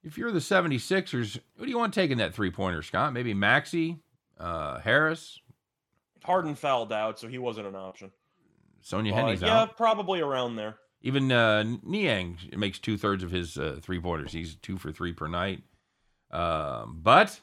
[0.03, 3.13] If you're the 76ers, who do you want taking that three pointer, Scott?
[3.13, 3.99] Maybe Maxey,
[4.39, 5.41] uh, Harris,
[6.25, 8.11] Harden fouled out, so he wasn't an option.
[8.81, 9.77] Sonia Uh, yeah, out.
[9.77, 10.77] probably around there.
[11.03, 14.33] Even uh, Niang makes two thirds of his uh, three pointers.
[14.33, 15.63] He's two for three per night.
[16.31, 17.41] Um, but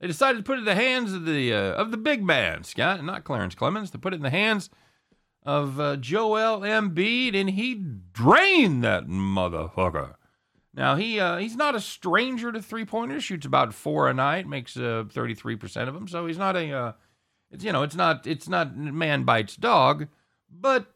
[0.00, 2.64] they decided to put it in the hands of the uh, of the big man,
[2.64, 3.90] Scott, and not Clarence Clemons.
[3.92, 4.70] To put it in the hands
[5.44, 10.14] of uh, Joel Embiid, and he drained that motherfucker.
[10.72, 13.24] Now he uh, he's not a stranger to three pointers.
[13.24, 16.06] Shoots about four a night, makes thirty three percent of them.
[16.06, 16.92] So he's not a uh,
[17.50, 20.06] it's you know it's not it's not man bites dog,
[20.50, 20.86] but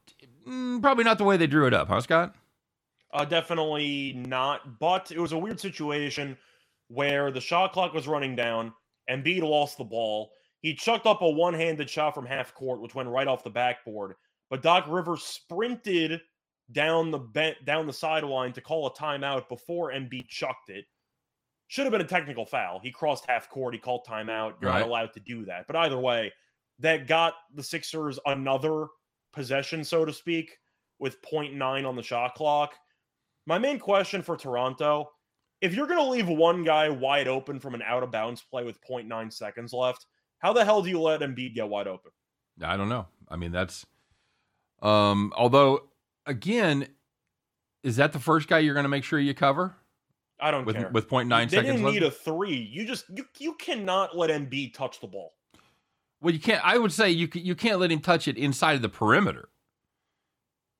[0.46, 2.34] mm, probably not the way they drew it up, huh, Scott?
[3.12, 4.78] Uh, definitely not.
[4.78, 6.36] But it was a weird situation
[6.88, 8.72] where the shot clock was running down.
[9.08, 10.32] And Embiid lost the ball.
[10.60, 14.14] He chucked up a one-handed shot from half court, which went right off the backboard.
[14.48, 16.22] But Doc Rivers sprinted
[16.72, 20.84] down the bent down the sideline to call a timeout before Embiid chucked it.
[21.68, 22.78] Should have been a technical foul.
[22.78, 23.74] He crossed half court.
[23.74, 24.54] He called timeout.
[24.60, 24.80] You're Right.
[24.80, 25.66] not allowed to do that.
[25.66, 26.32] But either way,
[26.78, 28.86] that got the Sixers another
[29.32, 30.58] possession, so to speak,
[30.98, 32.74] with 0.9 on the shot clock.
[33.46, 35.10] My main question for Toronto
[35.60, 38.64] if you're going to leave one guy wide open from an out of bounds play
[38.64, 40.04] with 0.9 seconds left,
[40.40, 42.10] how the hell do you let Embiid get wide open?
[42.62, 43.06] I don't know.
[43.28, 43.86] I mean, that's
[44.82, 45.32] um.
[45.36, 45.88] Although,
[46.26, 46.88] again,
[47.82, 49.74] is that the first guy you're going to make sure you cover
[50.40, 50.90] I don't with care.
[50.90, 51.94] with point nine they seconds didn't left?
[51.94, 52.56] need a three.
[52.56, 55.34] You just you you cannot let Embiid touch the ball.
[56.20, 56.64] well, you can't.
[56.64, 59.48] I would say you you can't let him touch it inside of the perimeter.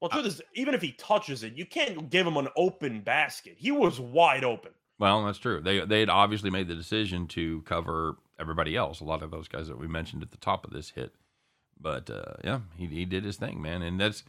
[0.01, 3.55] Well, truth is, even if he touches it, you can't give him an open basket.
[3.57, 4.73] He was wide open.
[4.99, 5.61] Well, that's true.
[5.63, 9.01] They they had obviously made the decision to cover everybody else.
[9.01, 11.15] A lot of those guys that we mentioned at the top of this hit,
[11.81, 13.81] but uh, yeah, he he did his thing, man.
[13.83, 14.25] And that's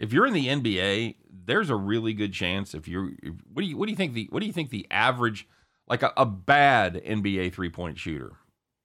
[0.00, 2.74] if you're in the NBA, there's a really good chance.
[2.74, 3.10] If you're,
[3.52, 5.46] what do you what do you think the what do you think the average
[5.86, 8.32] like a, a bad NBA three point shooter?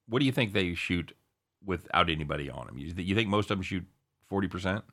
[0.06, 1.16] What do you think they shoot
[1.64, 2.78] without anybody on them?
[2.78, 3.84] You, you think most of them shoot
[4.28, 4.84] forty percent?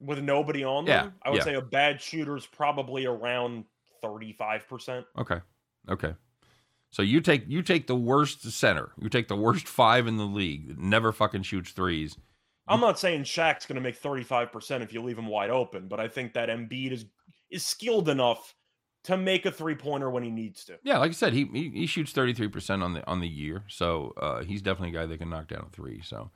[0.00, 1.44] With nobody on Yeah, them, I would yeah.
[1.44, 3.64] say a bad shooter's probably around
[4.02, 5.04] 35%.
[5.16, 5.40] Okay.
[5.88, 6.14] Okay.
[6.90, 8.92] So you take you take the worst center.
[9.00, 12.16] You take the worst five in the league that never fucking shoots threes.
[12.68, 16.00] I'm not saying Shaq's going to make 35% if you leave him wide open, but
[16.00, 17.04] I think that Embiid is
[17.50, 18.54] is skilled enough
[19.04, 20.78] to make a three pointer when he needs to.
[20.84, 23.28] Yeah, like I said, he he, he shoots thirty three percent on the on the
[23.28, 23.64] year.
[23.68, 26.00] So uh, he's definitely a guy that can knock down a three.
[26.02, 26.30] So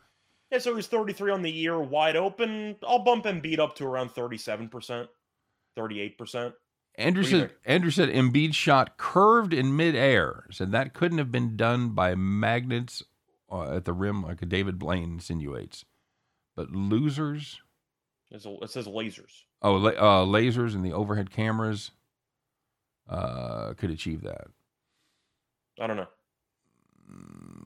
[0.50, 2.76] Yeah, so he's 33 on the year, wide open.
[2.86, 5.08] I'll bump Embiid up to around 37%,
[5.76, 6.52] 38%.
[6.98, 10.46] Andrew What do you said Andrew said Embiid shot curved in midair.
[10.50, 13.02] Said that couldn't have been done by magnets
[13.50, 15.84] uh, at the rim like David Blaine insinuates.
[16.56, 17.60] But losers,
[18.32, 19.44] a- It says lasers.
[19.62, 21.90] oh, la- uh, lasers and the overhead cameras
[23.08, 24.48] uh, could achieve that.
[25.80, 26.08] I don't know.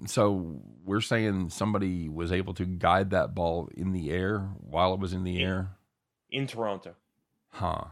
[0.06, 5.00] So we're saying somebody was able to guide that ball in the air while it
[5.00, 5.46] was in the Yeah.
[5.46, 5.76] air.
[6.30, 6.94] In Toronto.
[7.50, 7.84] Huh.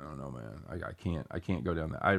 [0.00, 0.62] I don't know, man.
[0.68, 1.26] I, I can't.
[1.30, 2.04] I can't go down that.
[2.04, 2.18] I.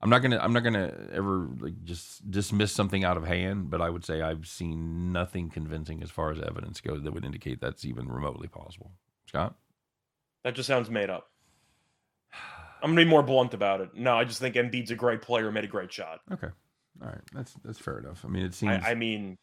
[0.00, 0.38] I'm not gonna.
[0.38, 3.68] I'm not gonna ever like just dismiss something out of hand.
[3.68, 7.24] But I would say I've seen nothing convincing as far as evidence goes that would
[7.24, 8.92] indicate that's even remotely possible.
[9.26, 9.56] Scott.
[10.44, 11.30] That just sounds made up.
[12.80, 13.90] I'm gonna be more blunt about it.
[13.94, 16.20] No, I just think Embiid's a great player, made a great shot.
[16.32, 16.48] Okay.
[17.02, 17.20] All right.
[17.32, 18.24] That's that's fair enough.
[18.24, 18.84] I mean, it seems.
[18.84, 19.36] I, I mean,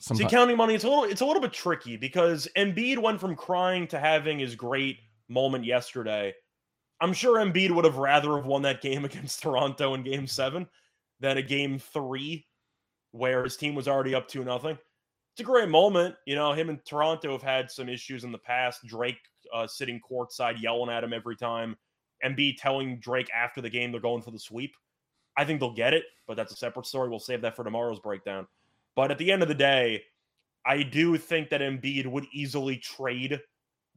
[0.00, 3.36] see, counting money, it's a little, it's a little bit tricky because Embiid went from
[3.36, 4.98] crying to having his great
[5.28, 6.34] moment yesterday.
[7.00, 10.66] I'm sure Embiid would have rather have won that game against Toronto in Game Seven
[11.20, 12.46] than a Game Three,
[13.12, 14.78] where his team was already up two nothing.
[15.34, 16.52] It's a great moment, you know.
[16.52, 18.86] Him and Toronto have had some issues in the past.
[18.86, 19.18] Drake
[19.52, 21.76] uh, sitting courtside yelling at him every time.
[22.24, 24.74] Embiid telling Drake after the game they're going for the sweep.
[25.36, 27.10] I think they'll get it, but that's a separate story.
[27.10, 28.46] We'll save that for tomorrow's breakdown.
[28.94, 30.02] But at the end of the day,
[30.64, 33.38] I do think that Embiid would easily trade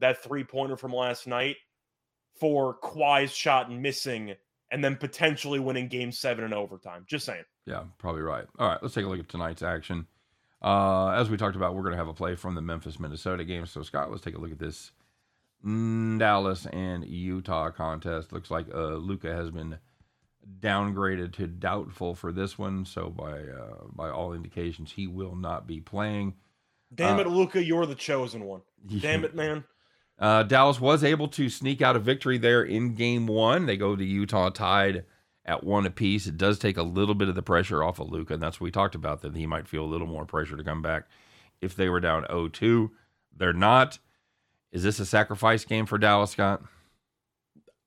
[0.00, 1.56] that three pointer from last night
[2.38, 4.34] for Kawhi's shot and missing
[4.70, 7.04] and then potentially winning game seven in overtime.
[7.06, 7.44] Just saying.
[7.66, 8.46] Yeah, probably right.
[8.58, 10.06] All right, let's take a look at tonight's action.
[10.62, 13.44] Uh, as we talked about, we're going to have a play from the Memphis Minnesota
[13.44, 13.66] game.
[13.66, 14.92] So, Scott, let's take a look at this
[15.64, 18.32] Dallas and Utah contest.
[18.32, 19.78] Looks like uh, Luka has been
[20.60, 22.84] downgraded to doubtful for this one.
[22.84, 26.34] So, by uh, by all indications, he will not be playing.
[26.94, 28.62] Damn it, Luka, you're the chosen one.
[29.00, 29.64] Damn it, man.
[30.20, 33.64] Uh, Dallas was able to sneak out a victory there in game one.
[33.64, 35.04] They go to Utah tied
[35.46, 36.26] at one apiece.
[36.26, 38.66] It does take a little bit of the pressure off of Luka, and that's what
[38.66, 41.04] we talked about that he might feel a little more pressure to come back
[41.62, 42.90] if they were down 0-2.
[43.34, 43.98] They're not.
[44.72, 46.62] Is this a sacrifice game for Dallas, Scott?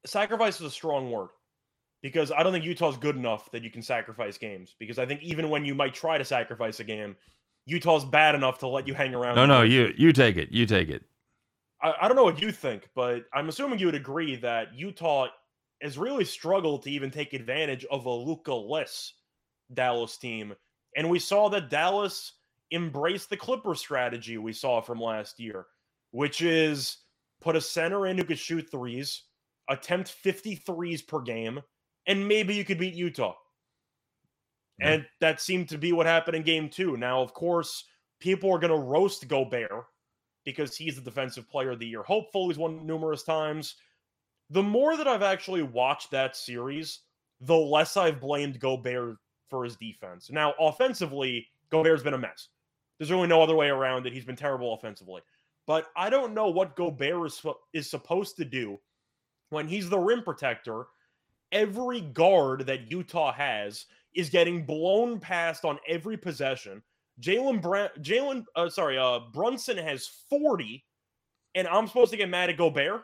[0.05, 1.29] Sacrifice is a strong word
[2.01, 4.75] because I don't think Utah's good enough that you can sacrifice games.
[4.77, 7.15] Because I think even when you might try to sacrifice a game,
[7.65, 9.35] Utah's bad enough to let you hang around.
[9.35, 10.51] No, no, you you take it.
[10.51, 11.03] You take it.
[11.83, 15.27] I, I don't know what you think, but I'm assuming you would agree that Utah
[15.81, 19.13] has really struggled to even take advantage of a Luka-less
[19.73, 20.53] Dallas team.
[20.95, 22.33] And we saw that Dallas
[22.71, 25.65] embraced the Clipper strategy we saw from last year,
[26.11, 26.97] which is
[27.41, 29.23] put a center in who could shoot threes,
[29.69, 31.61] attempt 50 threes per game,
[32.07, 33.35] and maybe you could beat Utah.
[34.79, 34.93] Yeah.
[34.93, 36.97] And that seemed to be what happened in game two.
[36.97, 37.85] Now, of course,
[38.19, 39.85] people are going to roast Gobert
[40.45, 42.47] because he's the defensive player of the year hopeful.
[42.47, 43.75] He's won numerous times.
[44.49, 46.99] The more that I've actually watched that series,
[47.41, 49.17] the less I've blamed Gobert
[49.49, 50.29] for his defense.
[50.31, 52.49] Now, offensively, Gobert's been a mess.
[52.97, 54.13] There's really no other way around it.
[54.13, 55.21] He's been terrible offensively.
[55.65, 57.41] But I don't know what Gobert is,
[57.73, 58.79] is supposed to do
[59.49, 60.85] when he's the rim protector.
[61.51, 63.85] Every guard that Utah has
[64.15, 66.81] is getting blown past on every possession.
[67.21, 70.83] Jalen Brown, Jalen, uh, sorry, uh, Brunson has 40,
[71.55, 73.03] and I'm supposed to get mad at Gobert.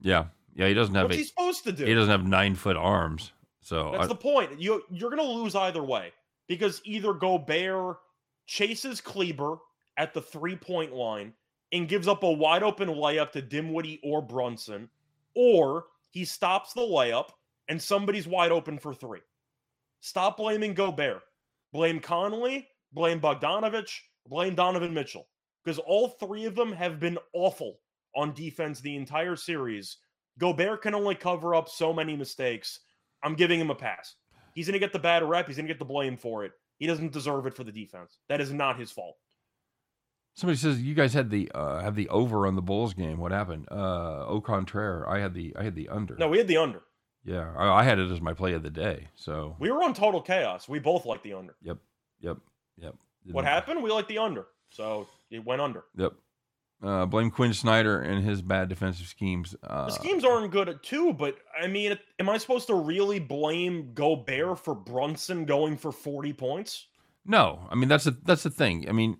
[0.00, 1.04] Yeah, yeah, he doesn't have.
[1.04, 1.84] What's a, he supposed to do?
[1.84, 4.60] He doesn't have nine foot arms, so that's I, the point.
[4.60, 6.12] You you're gonna lose either way
[6.48, 7.98] because either Gobert
[8.46, 9.56] chases Kleber
[9.96, 11.32] at the three point line
[11.72, 14.88] and gives up a wide open layup to Dinwiddie or Brunson,
[15.34, 17.30] or he stops the layup
[17.68, 19.20] and somebody's wide open for three.
[20.00, 21.22] Stop blaming Gobert.
[21.74, 23.98] Blame Conley, blame Bogdanovich,
[24.28, 25.26] blame Donovan Mitchell.
[25.64, 27.80] Because all three of them have been awful
[28.14, 29.96] on defense the entire series.
[30.38, 32.78] Gobert can only cover up so many mistakes.
[33.24, 34.14] I'm giving him a pass.
[34.54, 35.48] He's going to get the bad rep.
[35.48, 36.52] He's going to get the blame for it.
[36.78, 38.18] He doesn't deserve it for the defense.
[38.28, 39.16] That is not his fault.
[40.34, 43.18] Somebody says you guys had the uh, have the over on the Bulls game.
[43.18, 43.66] What happened?
[43.70, 46.16] Uh, au contraire, I had the I had the under.
[46.16, 46.82] No, we had the under.
[47.24, 49.08] Yeah, I, I, had it as my play of the day.
[49.14, 50.68] So we were on total chaos.
[50.68, 51.56] We both like the under.
[51.62, 51.78] Yep,
[52.20, 52.36] yep,
[52.76, 52.94] yep.
[53.24, 53.82] Didn't what happened?
[53.82, 55.84] We like the under, so it went under.
[55.96, 56.12] Yep.
[56.82, 59.56] Uh, blame Quin Snyder and his bad defensive schemes.
[59.62, 63.18] Uh, the schemes aren't good at two, but I mean, am I supposed to really
[63.18, 66.88] blame Gobert for Brunson going for forty points?
[67.24, 68.86] No, I mean that's a that's the thing.
[68.86, 69.16] I mean,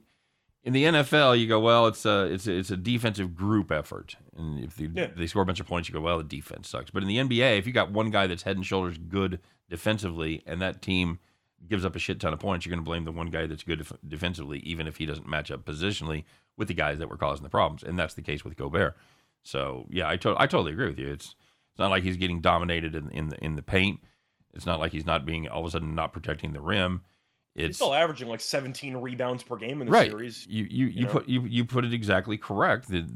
[0.64, 4.16] in the NFL, you go, well, it's a it's a, it's a defensive group effort,
[4.34, 5.08] and if they, yeah.
[5.14, 6.90] they score a bunch of points, you go, well, the defense sucks.
[6.90, 10.42] But in the NBA, if you got one guy that's head and shoulders good defensively,
[10.46, 11.18] and that team
[11.68, 13.62] gives up a shit ton of points, you're going to blame the one guy that's
[13.62, 16.24] good def- defensively, even if he doesn't match up positionally
[16.56, 18.96] with the guys that were causing the problems, and that's the case with Gobert.
[19.42, 21.12] So yeah, I to- I totally agree with you.
[21.12, 21.34] It's
[21.72, 24.00] it's not like he's getting dominated in in the in the paint.
[24.54, 27.02] It's not like he's not being all of a sudden not protecting the rim
[27.54, 30.10] it's He's still averaging like 17 rebounds per game in the right.
[30.10, 30.46] series.
[30.46, 32.88] You you, you, you put you, you put it exactly correct.
[32.88, 33.06] The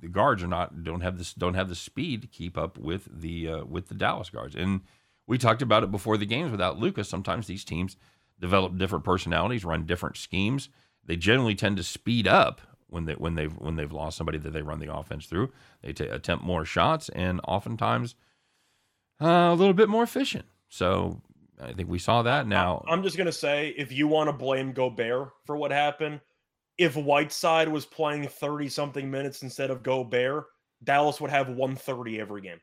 [0.00, 3.08] the guards are not don't have this don't have the speed to keep up with
[3.20, 4.54] the uh, with the Dallas guards.
[4.54, 4.82] And
[5.26, 7.08] we talked about it before the games without Lucas.
[7.08, 7.96] Sometimes these teams
[8.40, 10.68] develop different personalities, run different schemes.
[11.04, 14.50] They generally tend to speed up when they when they've when they've lost somebody that
[14.50, 15.52] they run the offense through.
[15.82, 18.14] They t- attempt more shots and oftentimes
[19.20, 20.44] uh, a little bit more efficient.
[20.68, 21.22] So
[21.60, 22.84] I think we saw that now.
[22.88, 26.20] I'm just gonna say, if you want to blame Gobert for what happened,
[26.76, 30.46] if Whiteside was playing 30 something minutes instead of Gobert,
[30.84, 32.60] Dallas would have 130 every game.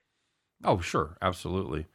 [0.64, 1.86] Oh, sure, absolutely.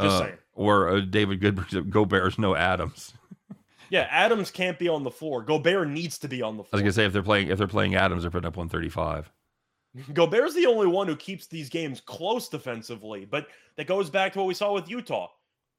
[0.00, 0.38] Just uh, saying.
[0.54, 3.14] Or uh, David Goodberg, Gobert's no Adams.
[3.90, 5.42] yeah, Adams can't be on the floor.
[5.42, 6.70] Gobert needs to be on the floor.
[6.72, 9.30] I was gonna say if they're playing if they're playing Adams, they're putting up 135.
[10.14, 14.38] Gobert's the only one who keeps these games close defensively, but that goes back to
[14.38, 15.28] what we saw with Utah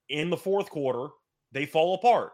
[0.10, 1.08] in the fourth quarter,
[1.52, 2.34] they fall apart.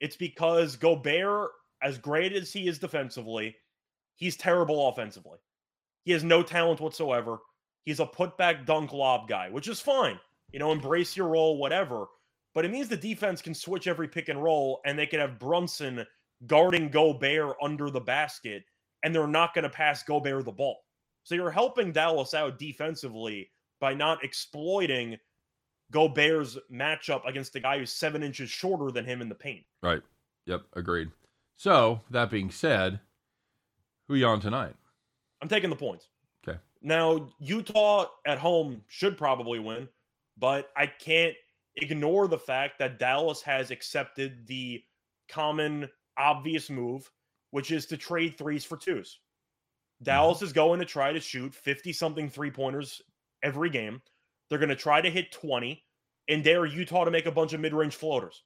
[0.00, 1.50] It's because Gobert,
[1.82, 3.54] as great as he is defensively,
[4.16, 5.38] he's terrible offensively.
[6.04, 7.38] He has no talent whatsoever.
[7.84, 10.18] He's a putback dunk lob guy, which is fine.
[10.52, 12.06] You know, embrace your role, whatever.
[12.54, 15.38] But it means the defense can switch every pick and roll and they can have
[15.38, 16.04] Brunson
[16.46, 18.64] guarding Gobert under the basket
[19.02, 20.78] and they're not going to pass Gobert the ball.
[21.24, 23.50] So you're helping Dallas out defensively
[23.80, 25.16] by not exploiting
[25.92, 29.64] Gobert's matchup against a guy who's seven inches shorter than him in the paint.
[29.82, 30.02] Right.
[30.46, 30.62] Yep.
[30.74, 31.10] Agreed.
[31.56, 32.98] So that being said,
[34.08, 34.74] who you on tonight?
[35.40, 36.08] I'm taking the points.
[36.46, 36.58] Okay.
[36.80, 39.88] Now Utah at home should probably win,
[40.36, 41.34] but I can't
[41.76, 44.82] ignore the fact that Dallas has accepted the
[45.28, 45.88] common
[46.18, 47.10] obvious move,
[47.50, 49.18] which is to trade threes for twos.
[49.96, 50.04] Mm-hmm.
[50.04, 53.00] Dallas is going to try to shoot 50 something three pointers
[53.42, 54.00] every game.
[54.52, 55.82] They're going to try to hit 20
[56.28, 58.42] and dare Utah to make a bunch of mid range floaters.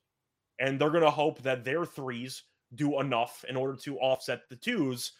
[0.61, 4.54] And they're going to hope that their threes do enough in order to offset the
[4.54, 5.14] twos.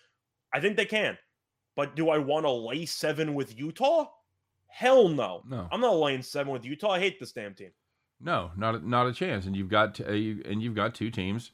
[0.55, 1.19] I think they can.
[1.75, 4.07] But do I want to lay seven with Utah?
[4.69, 5.43] Hell no.
[5.49, 5.67] No.
[5.73, 6.93] I'm not laying seven with Utah.
[6.93, 7.73] I hate this damn team.
[8.21, 9.45] No, not a, not a chance.
[9.45, 11.51] And you've got uh, you, and you've got two teams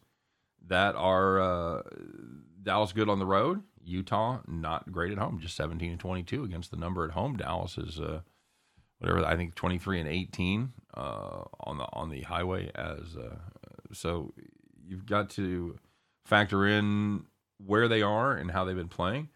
[0.66, 1.82] that are uh,
[2.62, 6.70] Dallas good on the road, Utah not great at home, just 17 and 22 against
[6.70, 7.38] the number at home.
[7.38, 8.20] Dallas is uh,
[9.02, 13.36] whatever I think 23 and 18 uh, on the on the highway as uh,
[13.92, 14.32] so
[14.86, 15.76] you've got to
[16.24, 17.24] factor in
[17.64, 19.28] where they are and how they've been playing.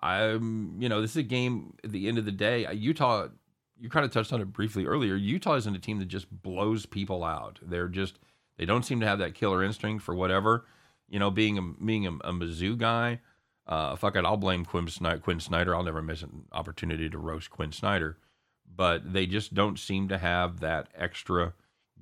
[0.00, 3.28] I'm you know this is a game at the end of the day Utah
[3.78, 5.16] you kind of touched on it briefly earlier.
[5.16, 7.58] Utah isn't a team that just blows people out.
[7.60, 8.18] They're just
[8.56, 10.64] they don't seem to have that killer instinct for whatever.
[11.08, 13.20] You know, being a being a, a Mizzou guy,
[13.66, 15.74] uh, fuck it, I'll blame Quin Snyder, Quin Snyder.
[15.74, 18.18] I'll never miss an opportunity to roast Quin Snyder,
[18.74, 21.54] but they just don't seem to have that extra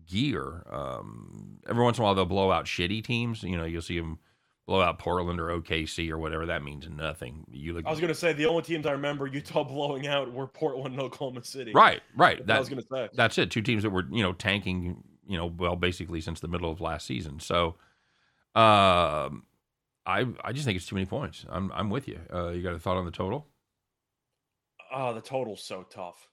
[0.07, 0.64] gear.
[0.71, 3.43] Um, every once in a while, they'll blow out shitty teams.
[3.43, 4.18] You know, you'll see them
[4.66, 6.47] blow out Portland or OKC or whatever.
[6.47, 7.45] That means nothing.
[7.51, 7.87] You look.
[7.87, 11.03] I was gonna say the only teams I remember Utah blowing out were Portland and
[11.03, 11.73] Oklahoma City.
[11.73, 12.45] right, right.
[12.47, 13.09] That, I was gonna say.
[13.14, 13.51] that's it.
[13.51, 15.03] Two teams that were you know tanking.
[15.27, 17.39] You know, well, basically since the middle of last season.
[17.39, 17.77] So,
[18.57, 19.45] um,
[20.05, 21.45] I I just think it's too many points.
[21.49, 22.18] I'm I'm with you.
[22.33, 23.47] Uh, you got a thought on the total?
[24.93, 26.30] Oh, the total's so tough.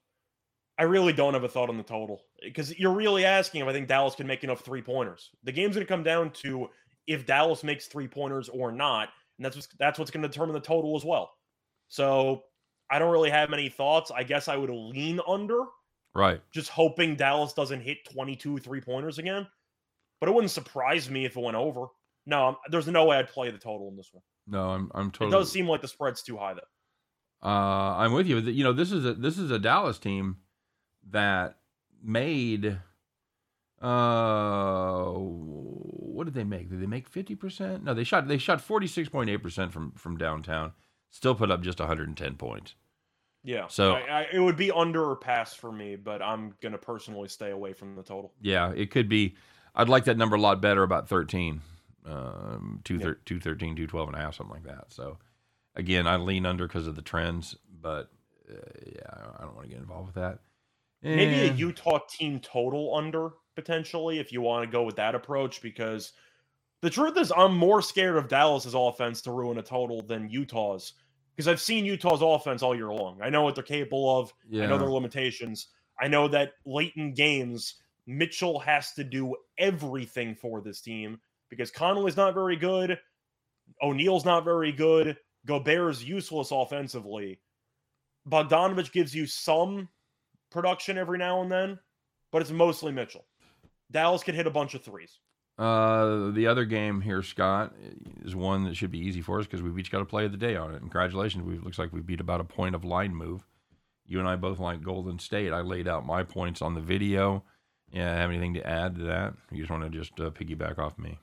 [0.79, 3.73] I really don't have a thought on the total because you're really asking if I
[3.73, 5.31] think Dallas can make enough three pointers.
[5.43, 6.69] The game's going to come down to
[7.07, 10.53] if Dallas makes three pointers or not, and that's what's, that's what's going to determine
[10.53, 11.31] the total as well.
[11.87, 12.43] So
[12.91, 14.11] I don't really have many thoughts.
[14.11, 15.63] I guess I would lean under,
[16.13, 16.41] Right.
[16.51, 19.47] just hoping Dallas doesn't hit 22 three pointers again.
[20.19, 21.87] But it wouldn't surprise me if it went over.
[22.25, 24.23] No, I'm- there's no way I'd play the total in this one.
[24.47, 25.29] No, I'm I'm totally.
[25.29, 27.47] It does seem like the spread's too high though.
[27.47, 28.39] Uh, I'm with you.
[28.39, 30.37] You know, this is a this is a Dallas team
[31.11, 31.57] that
[32.03, 32.79] made.
[33.81, 36.69] Uh, what did they make?
[36.69, 37.83] Did they make fifty percent?
[37.83, 40.73] No, they shot they shot forty six point eight percent from from downtown.
[41.09, 42.75] Still put up just 110 points.
[43.41, 43.67] Yeah.
[43.69, 47.29] So- I, I, it would be under or pass for me, but I'm gonna personally
[47.29, 48.33] stay away from the total.
[48.41, 49.35] Yeah, it could be.
[49.73, 51.61] I'd like that number a lot better, about 13,
[52.05, 53.13] um, two, Yeah.
[53.25, 54.85] 213, 212 and a half, something like that.
[54.91, 55.17] So,
[55.75, 58.11] again, I lean under because of the trends, but
[58.51, 58.55] uh,
[58.85, 60.39] yeah, I don't want to get involved with that.
[61.03, 65.61] Maybe a Utah team total under potentially if you want to go with that approach
[65.61, 66.13] because
[66.81, 70.93] the truth is I'm more scared of Dallas's offense to ruin a total than Utah's
[71.35, 73.19] because I've seen Utah's offense all year long.
[73.21, 74.33] I know what they're capable of.
[74.63, 75.67] I know their limitations.
[75.99, 77.75] I know that late in games,
[78.05, 81.19] Mitchell has to do everything for this team
[81.49, 82.99] because Conley's not very good.
[83.81, 85.17] O'Neale's not very good.
[85.45, 87.39] Gobert's useless offensively.
[88.29, 89.89] Bogdanovich gives you some
[90.49, 91.79] production every now and then,
[92.31, 93.25] but it's mostly Mitchell.
[93.91, 95.19] Dallas can hit a bunch of threes.
[95.57, 97.73] Uh, the other game here, Scott,
[98.23, 100.31] is one that should be easy for us because we've each got a play of
[100.31, 100.79] the day on it.
[100.79, 101.43] Congratulations.
[101.43, 103.43] We looks like we beat about a point of line move.
[104.05, 105.51] You and I both like Golden State.
[105.51, 107.43] I laid out my points on the video.
[107.91, 109.33] Yeah, have anything to add to that?
[109.51, 111.17] You just want to just uh, piggyback off me?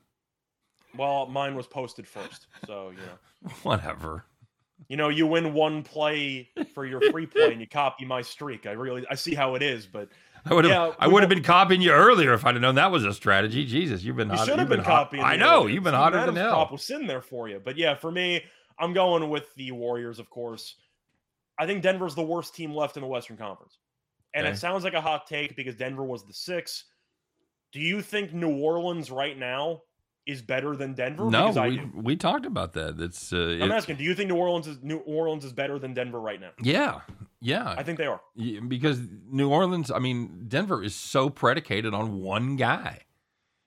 [0.96, 4.24] Well, mine was posted first, so you know, Whatever.
[4.88, 8.66] You know, you win one play for your free play and you copy my streak.
[8.66, 10.08] I really, I see how it is, but
[10.44, 10.72] I would have.
[10.72, 13.14] Yeah, I would have been copying you earlier if I'd have known that was a
[13.14, 13.64] strategy.
[13.64, 14.30] Jesus, you've been.
[14.30, 15.22] you should have you've been, copying.
[15.24, 15.74] I know earlier.
[15.74, 16.50] you've been hotter than hell.
[16.50, 18.42] Prop was sitting there for you, but yeah, for me,
[18.78, 20.18] I'm going with the Warriors.
[20.18, 20.76] Of course,
[21.58, 23.78] I think Denver's the worst team left in the Western Conference,
[24.34, 24.54] and Okay.
[24.54, 26.84] it sounds like a hot take because Denver was the six.
[27.72, 29.82] Do you think New Orleans right now
[30.26, 31.24] is better than Denver?
[31.30, 32.98] No, because I we we talked about that.
[32.98, 33.32] It's.
[33.32, 35.94] Uh, I'm it- asking, do you think New Orleans is New Orleans is better than
[35.94, 36.50] Denver right now?
[36.62, 37.00] yeah,
[37.40, 37.74] yeah.
[37.76, 38.20] I think they are.
[38.66, 43.00] Because New Orleans, I mean, Denver is so predicated on one guy.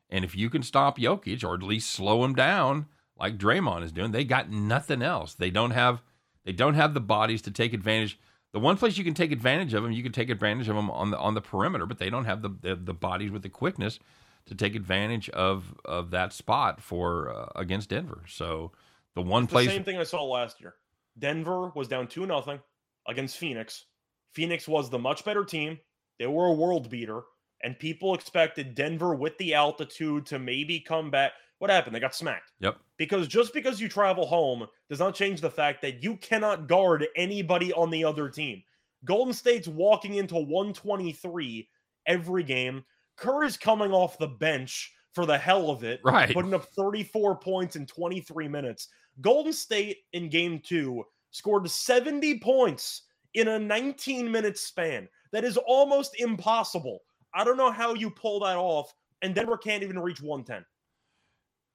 [0.10, 2.88] And if you can stop Jokic or at least slow him down
[3.20, 5.34] like Draymond is doing, they got nothing else.
[5.34, 6.01] They don't have
[6.45, 8.18] they don't have the bodies to take advantage.
[8.53, 10.89] The one place you can take advantage of them, you can take advantage of them
[10.89, 13.49] on the on the perimeter, but they don't have the the, the bodies with the
[13.49, 13.99] quickness
[14.48, 18.24] to take advantage of of that spot for uh, against Denver.
[18.28, 18.72] So
[19.16, 20.76] the one It's the place same thing I saw last year.
[21.20, 22.60] Denver was down two nothing.
[23.08, 23.86] against Phoenix.
[24.34, 25.80] Phoenix was the much better team.
[26.20, 27.22] They were a world beater,
[27.64, 31.32] and people expected Denver with the altitude to maybe come back.
[31.60, 31.95] What happened?
[31.95, 32.52] They got smacked.
[32.60, 32.78] Yep.
[32.98, 37.08] Because just because you travel home does not change the fact that you cannot guard
[37.16, 38.62] anybody on the other team.
[39.06, 41.68] Golden State's walking into 123
[42.06, 42.84] every game.
[43.18, 46.34] Curry's coming off the bench for the hell of it, Right.
[46.34, 48.88] putting up 34 points in 23 minutes.
[49.22, 53.03] Golden State in game two scored 70 points
[53.34, 55.09] in a 19 minute span.
[55.32, 56.99] That is almost impossible.
[57.34, 60.63] I don't know how you pull that off, and Denver can't even reach 110.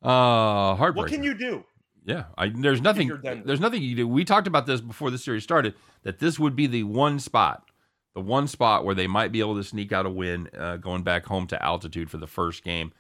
[0.03, 0.97] Uh, heartbreaker.
[0.97, 1.65] What can you do?
[2.05, 3.13] Yeah, I, there's nothing.
[3.45, 4.09] There's nothing you do.
[4.09, 5.75] We talked about this before the series started.
[6.03, 7.71] That this would be the one spot,
[8.15, 11.03] the one spot where they might be able to sneak out a win, uh, going
[11.03, 12.93] back home to altitude for the first game.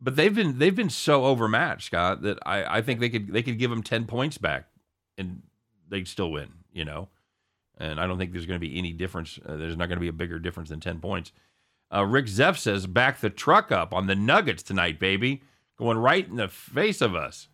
[0.00, 3.42] But they've been they've been so overmatched, Scott, that I, I think they could they
[3.42, 4.66] could give them ten points back,
[5.16, 5.42] and
[5.88, 6.50] they'd still win.
[6.72, 7.08] You know,
[7.78, 9.38] and I don't think there's going to be any difference.
[9.44, 11.32] Uh, there's not going to be a bigger difference than ten points.
[11.92, 15.42] Uh, Rick Zeff says, "Back the truck up on the Nuggets tonight, baby,
[15.76, 17.48] going right in the face of us."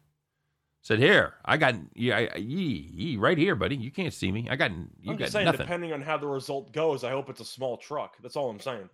[0.85, 3.74] Said, "Here, I got yeah, I, yee, yee, right here, buddy.
[3.74, 4.47] You can't see me.
[4.51, 7.11] I got you I'm got just saying, nothing." depending on how the result goes, I
[7.11, 8.18] hope it's a small truck.
[8.22, 8.91] That's all I'm saying.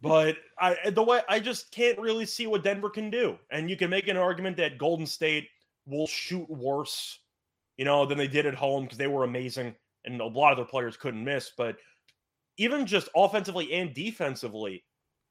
[0.00, 3.36] but I the way I just can't really see what Denver can do.
[3.50, 5.48] And you can make an argument that Golden State
[5.86, 7.18] will shoot worse,
[7.76, 9.74] you know, than they did at home because they were amazing
[10.04, 11.50] and a lot of their players couldn't miss.
[11.58, 11.78] But
[12.58, 14.84] even just offensively and defensively,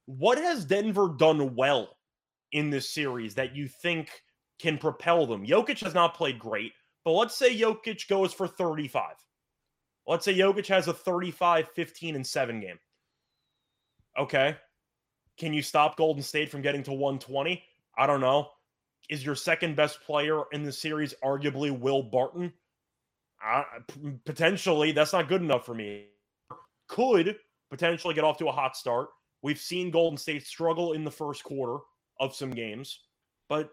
[0.05, 1.95] what has Denver done well
[2.51, 4.09] in this series that you think
[4.61, 5.45] can propel them?
[5.45, 9.15] Jokic has not played great, but let's say Jokic goes for 35.
[10.07, 12.79] Let's say Jokic has a 35, 15, and 7 game.
[14.17, 14.55] Okay.
[15.37, 17.63] Can you stop Golden State from getting to 120?
[17.97, 18.49] I don't know.
[19.09, 22.53] Is your second best player in the series arguably Will Barton?
[24.25, 26.05] Potentially, that's not good enough for me.
[26.87, 27.37] Could
[27.69, 29.09] potentially get off to a hot start.
[29.41, 31.77] We've seen Golden State struggle in the first quarter
[32.19, 32.99] of some games,
[33.49, 33.71] but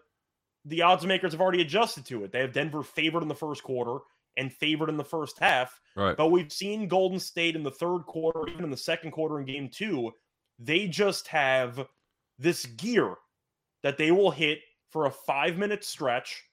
[0.65, 2.31] the odds makers have already adjusted to it.
[2.31, 3.99] They have Denver favored in the first quarter
[4.37, 5.79] and favored in the first half.
[5.95, 6.15] right.
[6.15, 9.45] But we've seen Golden State in the third quarter, even in the second quarter in
[9.45, 10.11] game two,
[10.59, 11.87] they just have
[12.37, 13.15] this gear
[13.83, 14.59] that they will hit
[14.91, 16.43] for a five minute stretch.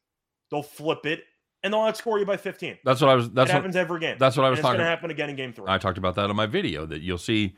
[0.50, 1.24] They'll flip it
[1.62, 2.78] and they'll outscore you by 15.
[2.84, 3.30] That's what I was.
[3.30, 4.16] That's it what, happens every game.
[4.18, 4.84] that's what I was and it's going talking.
[4.84, 5.64] to happen again in game three.
[5.68, 6.86] I talked about that on my video.
[6.86, 7.56] That you'll see,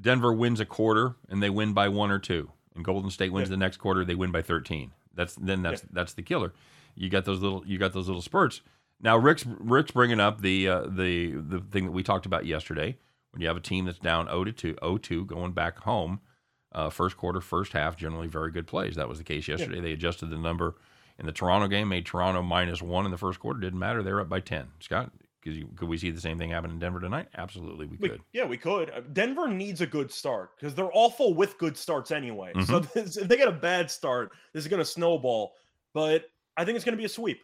[0.00, 3.48] Denver wins a quarter and they win by one or two, and Golden State wins
[3.48, 3.54] Yeah.
[3.54, 4.04] the next quarter.
[4.04, 4.92] They win by thirteen.
[5.14, 6.52] That's then that's that's the killer.
[6.94, 8.60] You got those little you got those little spurts.
[9.00, 12.96] Now Rick's Rick's bringing up the uh, the the thing that we talked about yesterday.
[13.32, 16.18] When you have a team that's down 0 to 2, 0-2 going back home,
[16.72, 18.96] uh, first quarter, first half, generally very good plays.
[18.96, 19.80] That was the case yesterday.
[19.80, 20.74] They adjusted the number
[21.16, 23.60] in the Toronto game, made Toronto minus one in the first quarter.
[23.60, 24.02] Didn't matter.
[24.02, 24.68] They were up by ten.
[24.80, 25.12] Scott,
[25.42, 27.28] could you could we see the same thing happen in Denver tonight?
[27.36, 28.20] Absolutely, we We- could.
[28.32, 28.90] yeah, we could.
[28.90, 32.52] Uh, Denver needs a good start because they're awful with good starts anyway.
[32.66, 32.98] So Mm-hmm.
[32.98, 35.52] this, if they get a bad start, this is going to snowball.
[35.94, 36.24] But
[36.56, 37.40] I think it's going to be a sweep.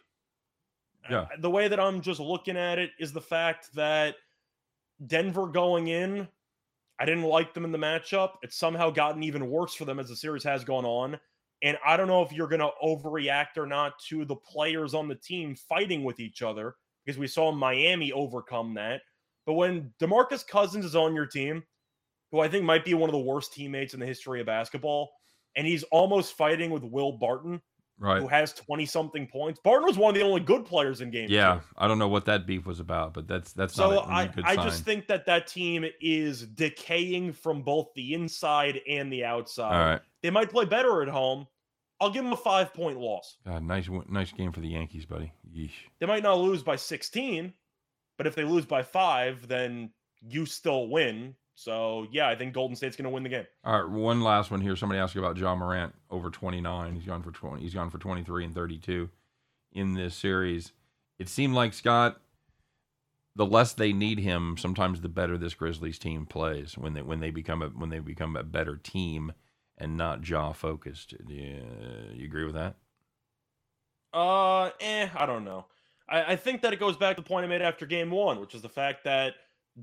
[1.09, 1.21] Yeah.
[1.21, 4.15] Uh, The way that I'm just looking at it is the fact that
[5.05, 6.27] Denver going in,
[6.99, 8.33] I didn't like them in the matchup.
[8.41, 11.19] It's somehow gotten even worse for them as the series has gone on.
[11.63, 15.07] And I don't know if you're going to overreact or not to the players on
[15.07, 16.75] the team fighting with each other
[17.07, 19.01] because we saw Miami overcome that.
[19.45, 21.63] But when DeMarcus Cousins is on your team,
[22.33, 25.09] who I think might be one of the worst teammates in the history of basketball,
[25.55, 27.61] and he's almost fighting with Will Barton,
[27.99, 28.21] Right.
[28.21, 29.59] who has 20 something points.
[29.63, 31.27] Barton was one of the only good players in game.
[31.31, 31.61] Yeah, two.
[31.77, 34.11] I don't know what that beef was about, but that's that's So not a
[34.45, 34.65] I, sign.
[34.67, 39.91] just think that that team is decaying from both the inside and the outside.
[39.93, 40.01] Right.
[40.21, 41.47] They might play better at home.
[41.99, 43.37] I'll give them a five point loss.
[43.45, 45.33] God, nice nice game for the Yankees, buddy.
[45.51, 45.71] Yeesh.
[45.99, 47.53] They might not lose by 16,
[48.17, 49.91] but if they lose by five, then
[50.21, 51.35] you still win.
[51.55, 53.47] So yeah, I think Golden State's going to win the game.
[53.63, 54.75] All right, one last one here.
[54.75, 56.93] Somebody asked about Ja Morant over 29.
[56.93, 57.61] He's gone for 20.
[57.61, 59.09] He's gone for 23 and 32
[59.71, 60.73] in this series.
[61.17, 62.21] It seemed like Scott
[63.37, 67.19] the less they need him, sometimes the better this Grizzlies team plays when they when
[67.19, 69.31] they become a when they become a better team
[69.77, 71.13] and not Ja focused.
[71.27, 71.59] Yeah,
[72.13, 72.75] you agree with that?
[74.13, 75.65] Uh, eh, I don't know.
[76.09, 78.39] I, I think that it goes back to the point I made after game one,
[78.39, 79.33] which is the fact that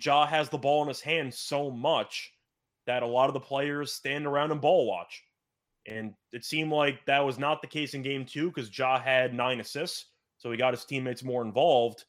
[0.00, 2.32] Ja has the ball in his hand so much
[2.86, 5.22] that a lot of the players stand around and ball watch.
[5.86, 9.34] And it seemed like that was not the case in game two because Ja had
[9.34, 10.06] nine assists.
[10.38, 12.04] So he got his teammates more involved.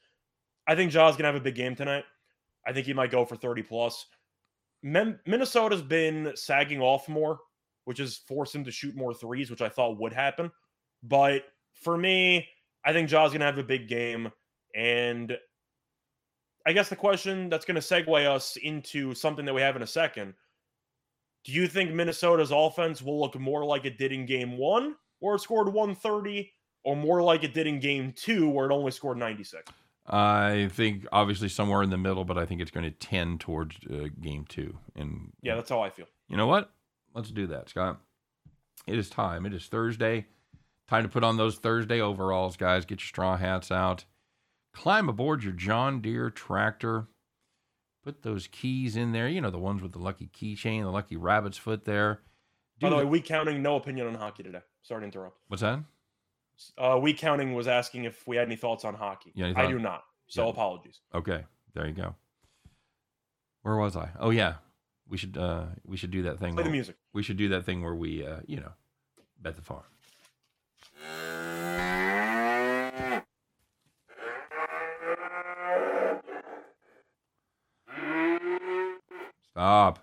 [0.68, 2.06] I think Ja's going to have a big game tonight.
[2.66, 4.06] I think he might go for 30 plus.
[4.82, 7.40] Min- Minnesota's been sagging off more,
[7.86, 10.52] which is forced him to shoot more threes, which I thought would happen.
[11.02, 12.48] But for me,
[12.84, 14.32] I think Ja's going to have a big game.
[14.76, 15.38] And
[16.66, 19.82] I guess the question that's going to segue us into something that we have in
[19.82, 20.34] a second.
[21.44, 25.36] Do you think Minnesota's offense will look more like it did in game one, where
[25.36, 26.52] it scored 130,
[26.84, 29.72] or more like it did in game two, where it only scored 96?
[30.08, 33.78] I think obviously somewhere in the middle, but I think it's going to tend towards
[33.92, 34.78] uh, game two.
[34.96, 36.08] And Yeah, that's how I feel.
[36.30, 36.72] you know what?
[37.16, 38.00] Let's do that, Scott.
[38.86, 39.46] It is time.
[39.48, 40.28] It is Thursday.
[40.88, 42.86] Time to put on those Thursday overalls, guys.
[42.86, 44.06] Get your straw hats out.
[44.74, 47.08] Climb aboard your John Deere tractor.
[48.04, 49.28] Put those keys in there.
[49.28, 52.22] You know, the ones with the lucky keychain, the lucky rabbit's foot there.
[52.80, 54.62] By Do the way, the- we counting no opinion on hockey today.
[54.84, 55.40] Sorry to interrupt.
[55.48, 55.80] What's that?
[56.78, 59.32] Uh, we counting was asking if we had any thoughts on hockey.
[59.34, 60.04] Yeah, I do not.
[60.28, 60.52] So Yeah.
[60.52, 61.00] apologies.
[61.14, 62.16] Okay, there you go.
[63.64, 64.12] Where was I?
[64.20, 64.56] Oh yeah,
[65.08, 66.54] we should uh we should do that thing.
[66.54, 66.96] Play the where- music.
[67.14, 68.72] We should do that thing where we uh you know
[69.42, 69.84] bet the farm.
[79.52, 80.00] Stop.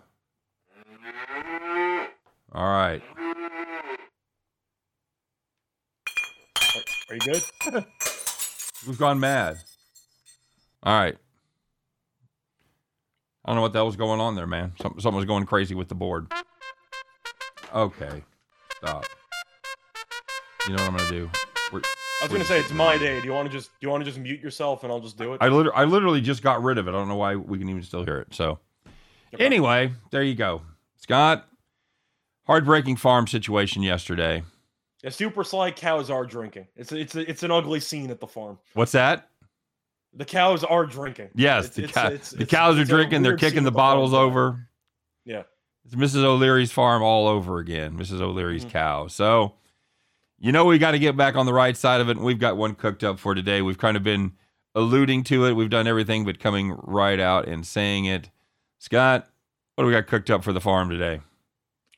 [2.54, 3.02] All right.
[7.08, 7.42] Are you good?
[8.86, 9.58] We've gone mad.
[10.82, 11.16] All right.
[13.44, 14.72] I don't know what the hell was going on there, man.
[14.80, 16.32] Something, something was going crazy with the board.
[17.74, 18.22] Okay.
[18.76, 19.04] Stop.
[20.68, 21.30] You know what I'm going to do?
[21.72, 23.18] We're, I was gonna say it's my day.
[23.18, 25.18] Do you want to just do you want to just mute yourself and I'll just
[25.18, 25.38] do it?
[25.40, 26.90] I, liter- I literally just got rid of it.
[26.90, 28.32] I don't know why we can even still hear it.
[28.32, 28.60] So,
[29.34, 29.44] Okay.
[29.44, 30.62] anyway, there you go.
[30.98, 31.48] Scott,
[32.46, 34.44] heartbreaking farm situation yesterday.
[35.02, 36.68] Yeah, super sly cows are drinking.
[36.76, 38.58] It's it's it's an ugly scene at the farm.
[38.74, 39.28] What's that?
[40.14, 41.30] The cows are drinking.
[41.34, 43.22] Yes, It's- the, it's- cow- it's- the cows are drinking.
[43.22, 44.68] They're kicking the bottles over.
[45.24, 45.42] Yeah.
[45.84, 46.22] It's Mrs.
[46.24, 47.96] O'Leary's farm all over again.
[47.98, 48.20] Mrs.
[48.20, 48.70] O'Leary's Mhm.
[48.70, 49.06] cow.
[49.08, 49.54] So,
[50.38, 52.16] you know, we got to get back on the right side of it.
[52.18, 53.62] And we've got one cooked up for today.
[53.62, 54.32] We've kind of been
[54.74, 55.54] alluding to it.
[55.54, 58.30] We've done everything but coming right out and saying it.
[58.78, 59.28] Scott,
[59.74, 61.20] what do we got cooked up for the farm today?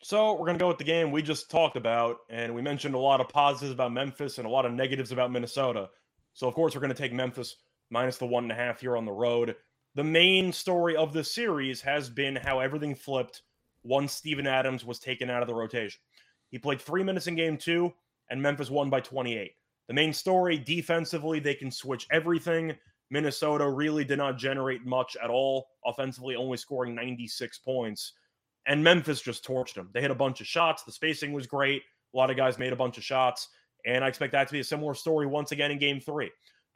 [0.02, 2.98] So we're gonna go with the game we just talked about, and we mentioned a
[2.98, 5.88] lot of positives about Memphis and a lot of negatives about Minnesota.
[6.34, 7.56] So of course we're gonna take Memphis
[7.95, 9.57] minus the one and a half here on the road.
[9.95, 13.42] The main story of this series has been how everything flipped
[13.84, 16.01] once Steven Adams was taken out of the rotation.
[16.51, 17.92] He played three minutes in game two,
[18.28, 19.53] and Memphis won by 28.
[19.88, 22.74] The main story defensively, they can switch everything.
[23.11, 28.12] Minnesota really did not generate much at all offensively, only scoring 96 points
[28.66, 29.90] and Memphis just torched them.
[29.92, 30.82] They hit a bunch of shots.
[30.82, 31.82] The spacing was great.
[32.12, 33.49] A lot of guys made a bunch of shots,
[33.84, 36.30] and I expect that to be a similar story once again in Game Three.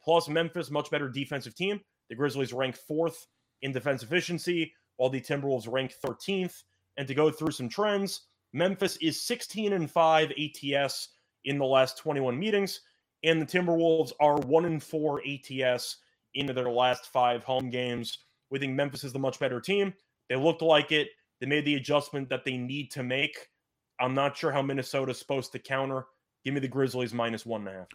[0.09, 1.79] Plus, Memphis much better defensive team.
[2.09, 3.27] The Grizzlies rank fourth
[3.61, 6.63] in defense efficiency, while the Timberwolves rank 13th.
[6.97, 11.09] And to go through some trends, Memphis is 16 and five ATS
[11.45, 12.81] in the last 21 meetings,
[13.23, 15.97] and the Timberwolves are one and four ATS
[16.33, 18.17] in their last five home games.
[18.49, 19.93] We think Memphis is the much better team.
[20.27, 21.09] They looked like it.
[21.39, 23.49] They made the adjustment that they need to make.
[23.99, 26.07] I'm not sure how Minnesota's supposed to counter.
[26.43, 27.87] Give me the Grizzlies minus one and a half.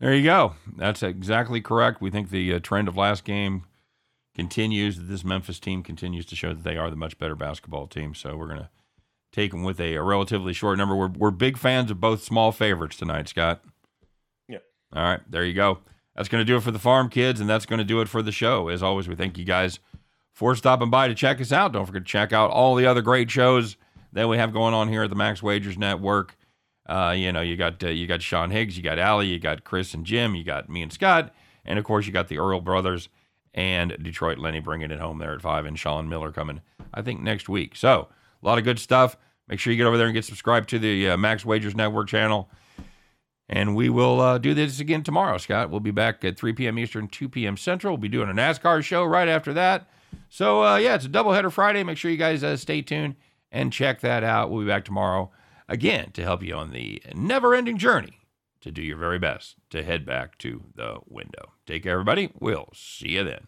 [0.00, 0.54] There you go.
[0.76, 2.00] That's exactly correct.
[2.00, 3.64] We think the uh, trend of last game
[4.34, 4.96] continues.
[4.96, 8.14] That this Memphis team continues to show that they are the much better basketball team.
[8.14, 8.70] So we're going to
[9.32, 10.94] take them with a, a relatively short number.
[10.94, 13.64] We're, we're big fans of both small favorites tonight, Scott.
[14.48, 14.58] Yeah.
[14.92, 15.20] All right.
[15.28, 15.80] There you go.
[16.14, 18.08] That's going to do it for the farm kids, and that's going to do it
[18.08, 18.68] for the show.
[18.68, 19.80] As always, we thank you guys
[20.32, 21.72] for stopping by to check us out.
[21.72, 23.76] Don't forget to check out all the other great shows
[24.12, 26.36] that we have going on here at the Max Wagers Network.
[26.88, 29.64] Uh, you know, you got uh, you got Sean Higgs, you got Allie, you got
[29.64, 31.34] Chris and Jim, you got me and Scott,
[31.64, 33.08] and of course you got the Earl brothers
[33.52, 36.60] and Detroit Lenny bringing it home there at five, and Sean Miller coming,
[36.94, 37.76] I think next week.
[37.76, 38.08] So
[38.42, 39.16] a lot of good stuff.
[39.48, 42.08] Make sure you get over there and get subscribed to the uh, Max Wagers Network
[42.08, 42.50] channel.
[43.50, 45.70] And we will uh, do this again tomorrow, Scott.
[45.70, 46.78] We'll be back at 3 p.m.
[46.78, 47.56] Eastern, 2 p.m.
[47.56, 47.94] Central.
[47.94, 49.88] We'll be doing a NASCAR show right after that.
[50.28, 51.82] So, uh, yeah, it's a doubleheader Friday.
[51.82, 53.16] Make sure you guys uh, stay tuned
[53.50, 54.50] and check that out.
[54.50, 55.30] We'll be back tomorrow
[55.68, 58.20] again to help you on the never ending journey
[58.60, 61.52] to do your very best to head back to the window.
[61.66, 62.30] Take care, everybody.
[62.38, 63.46] We'll see you then.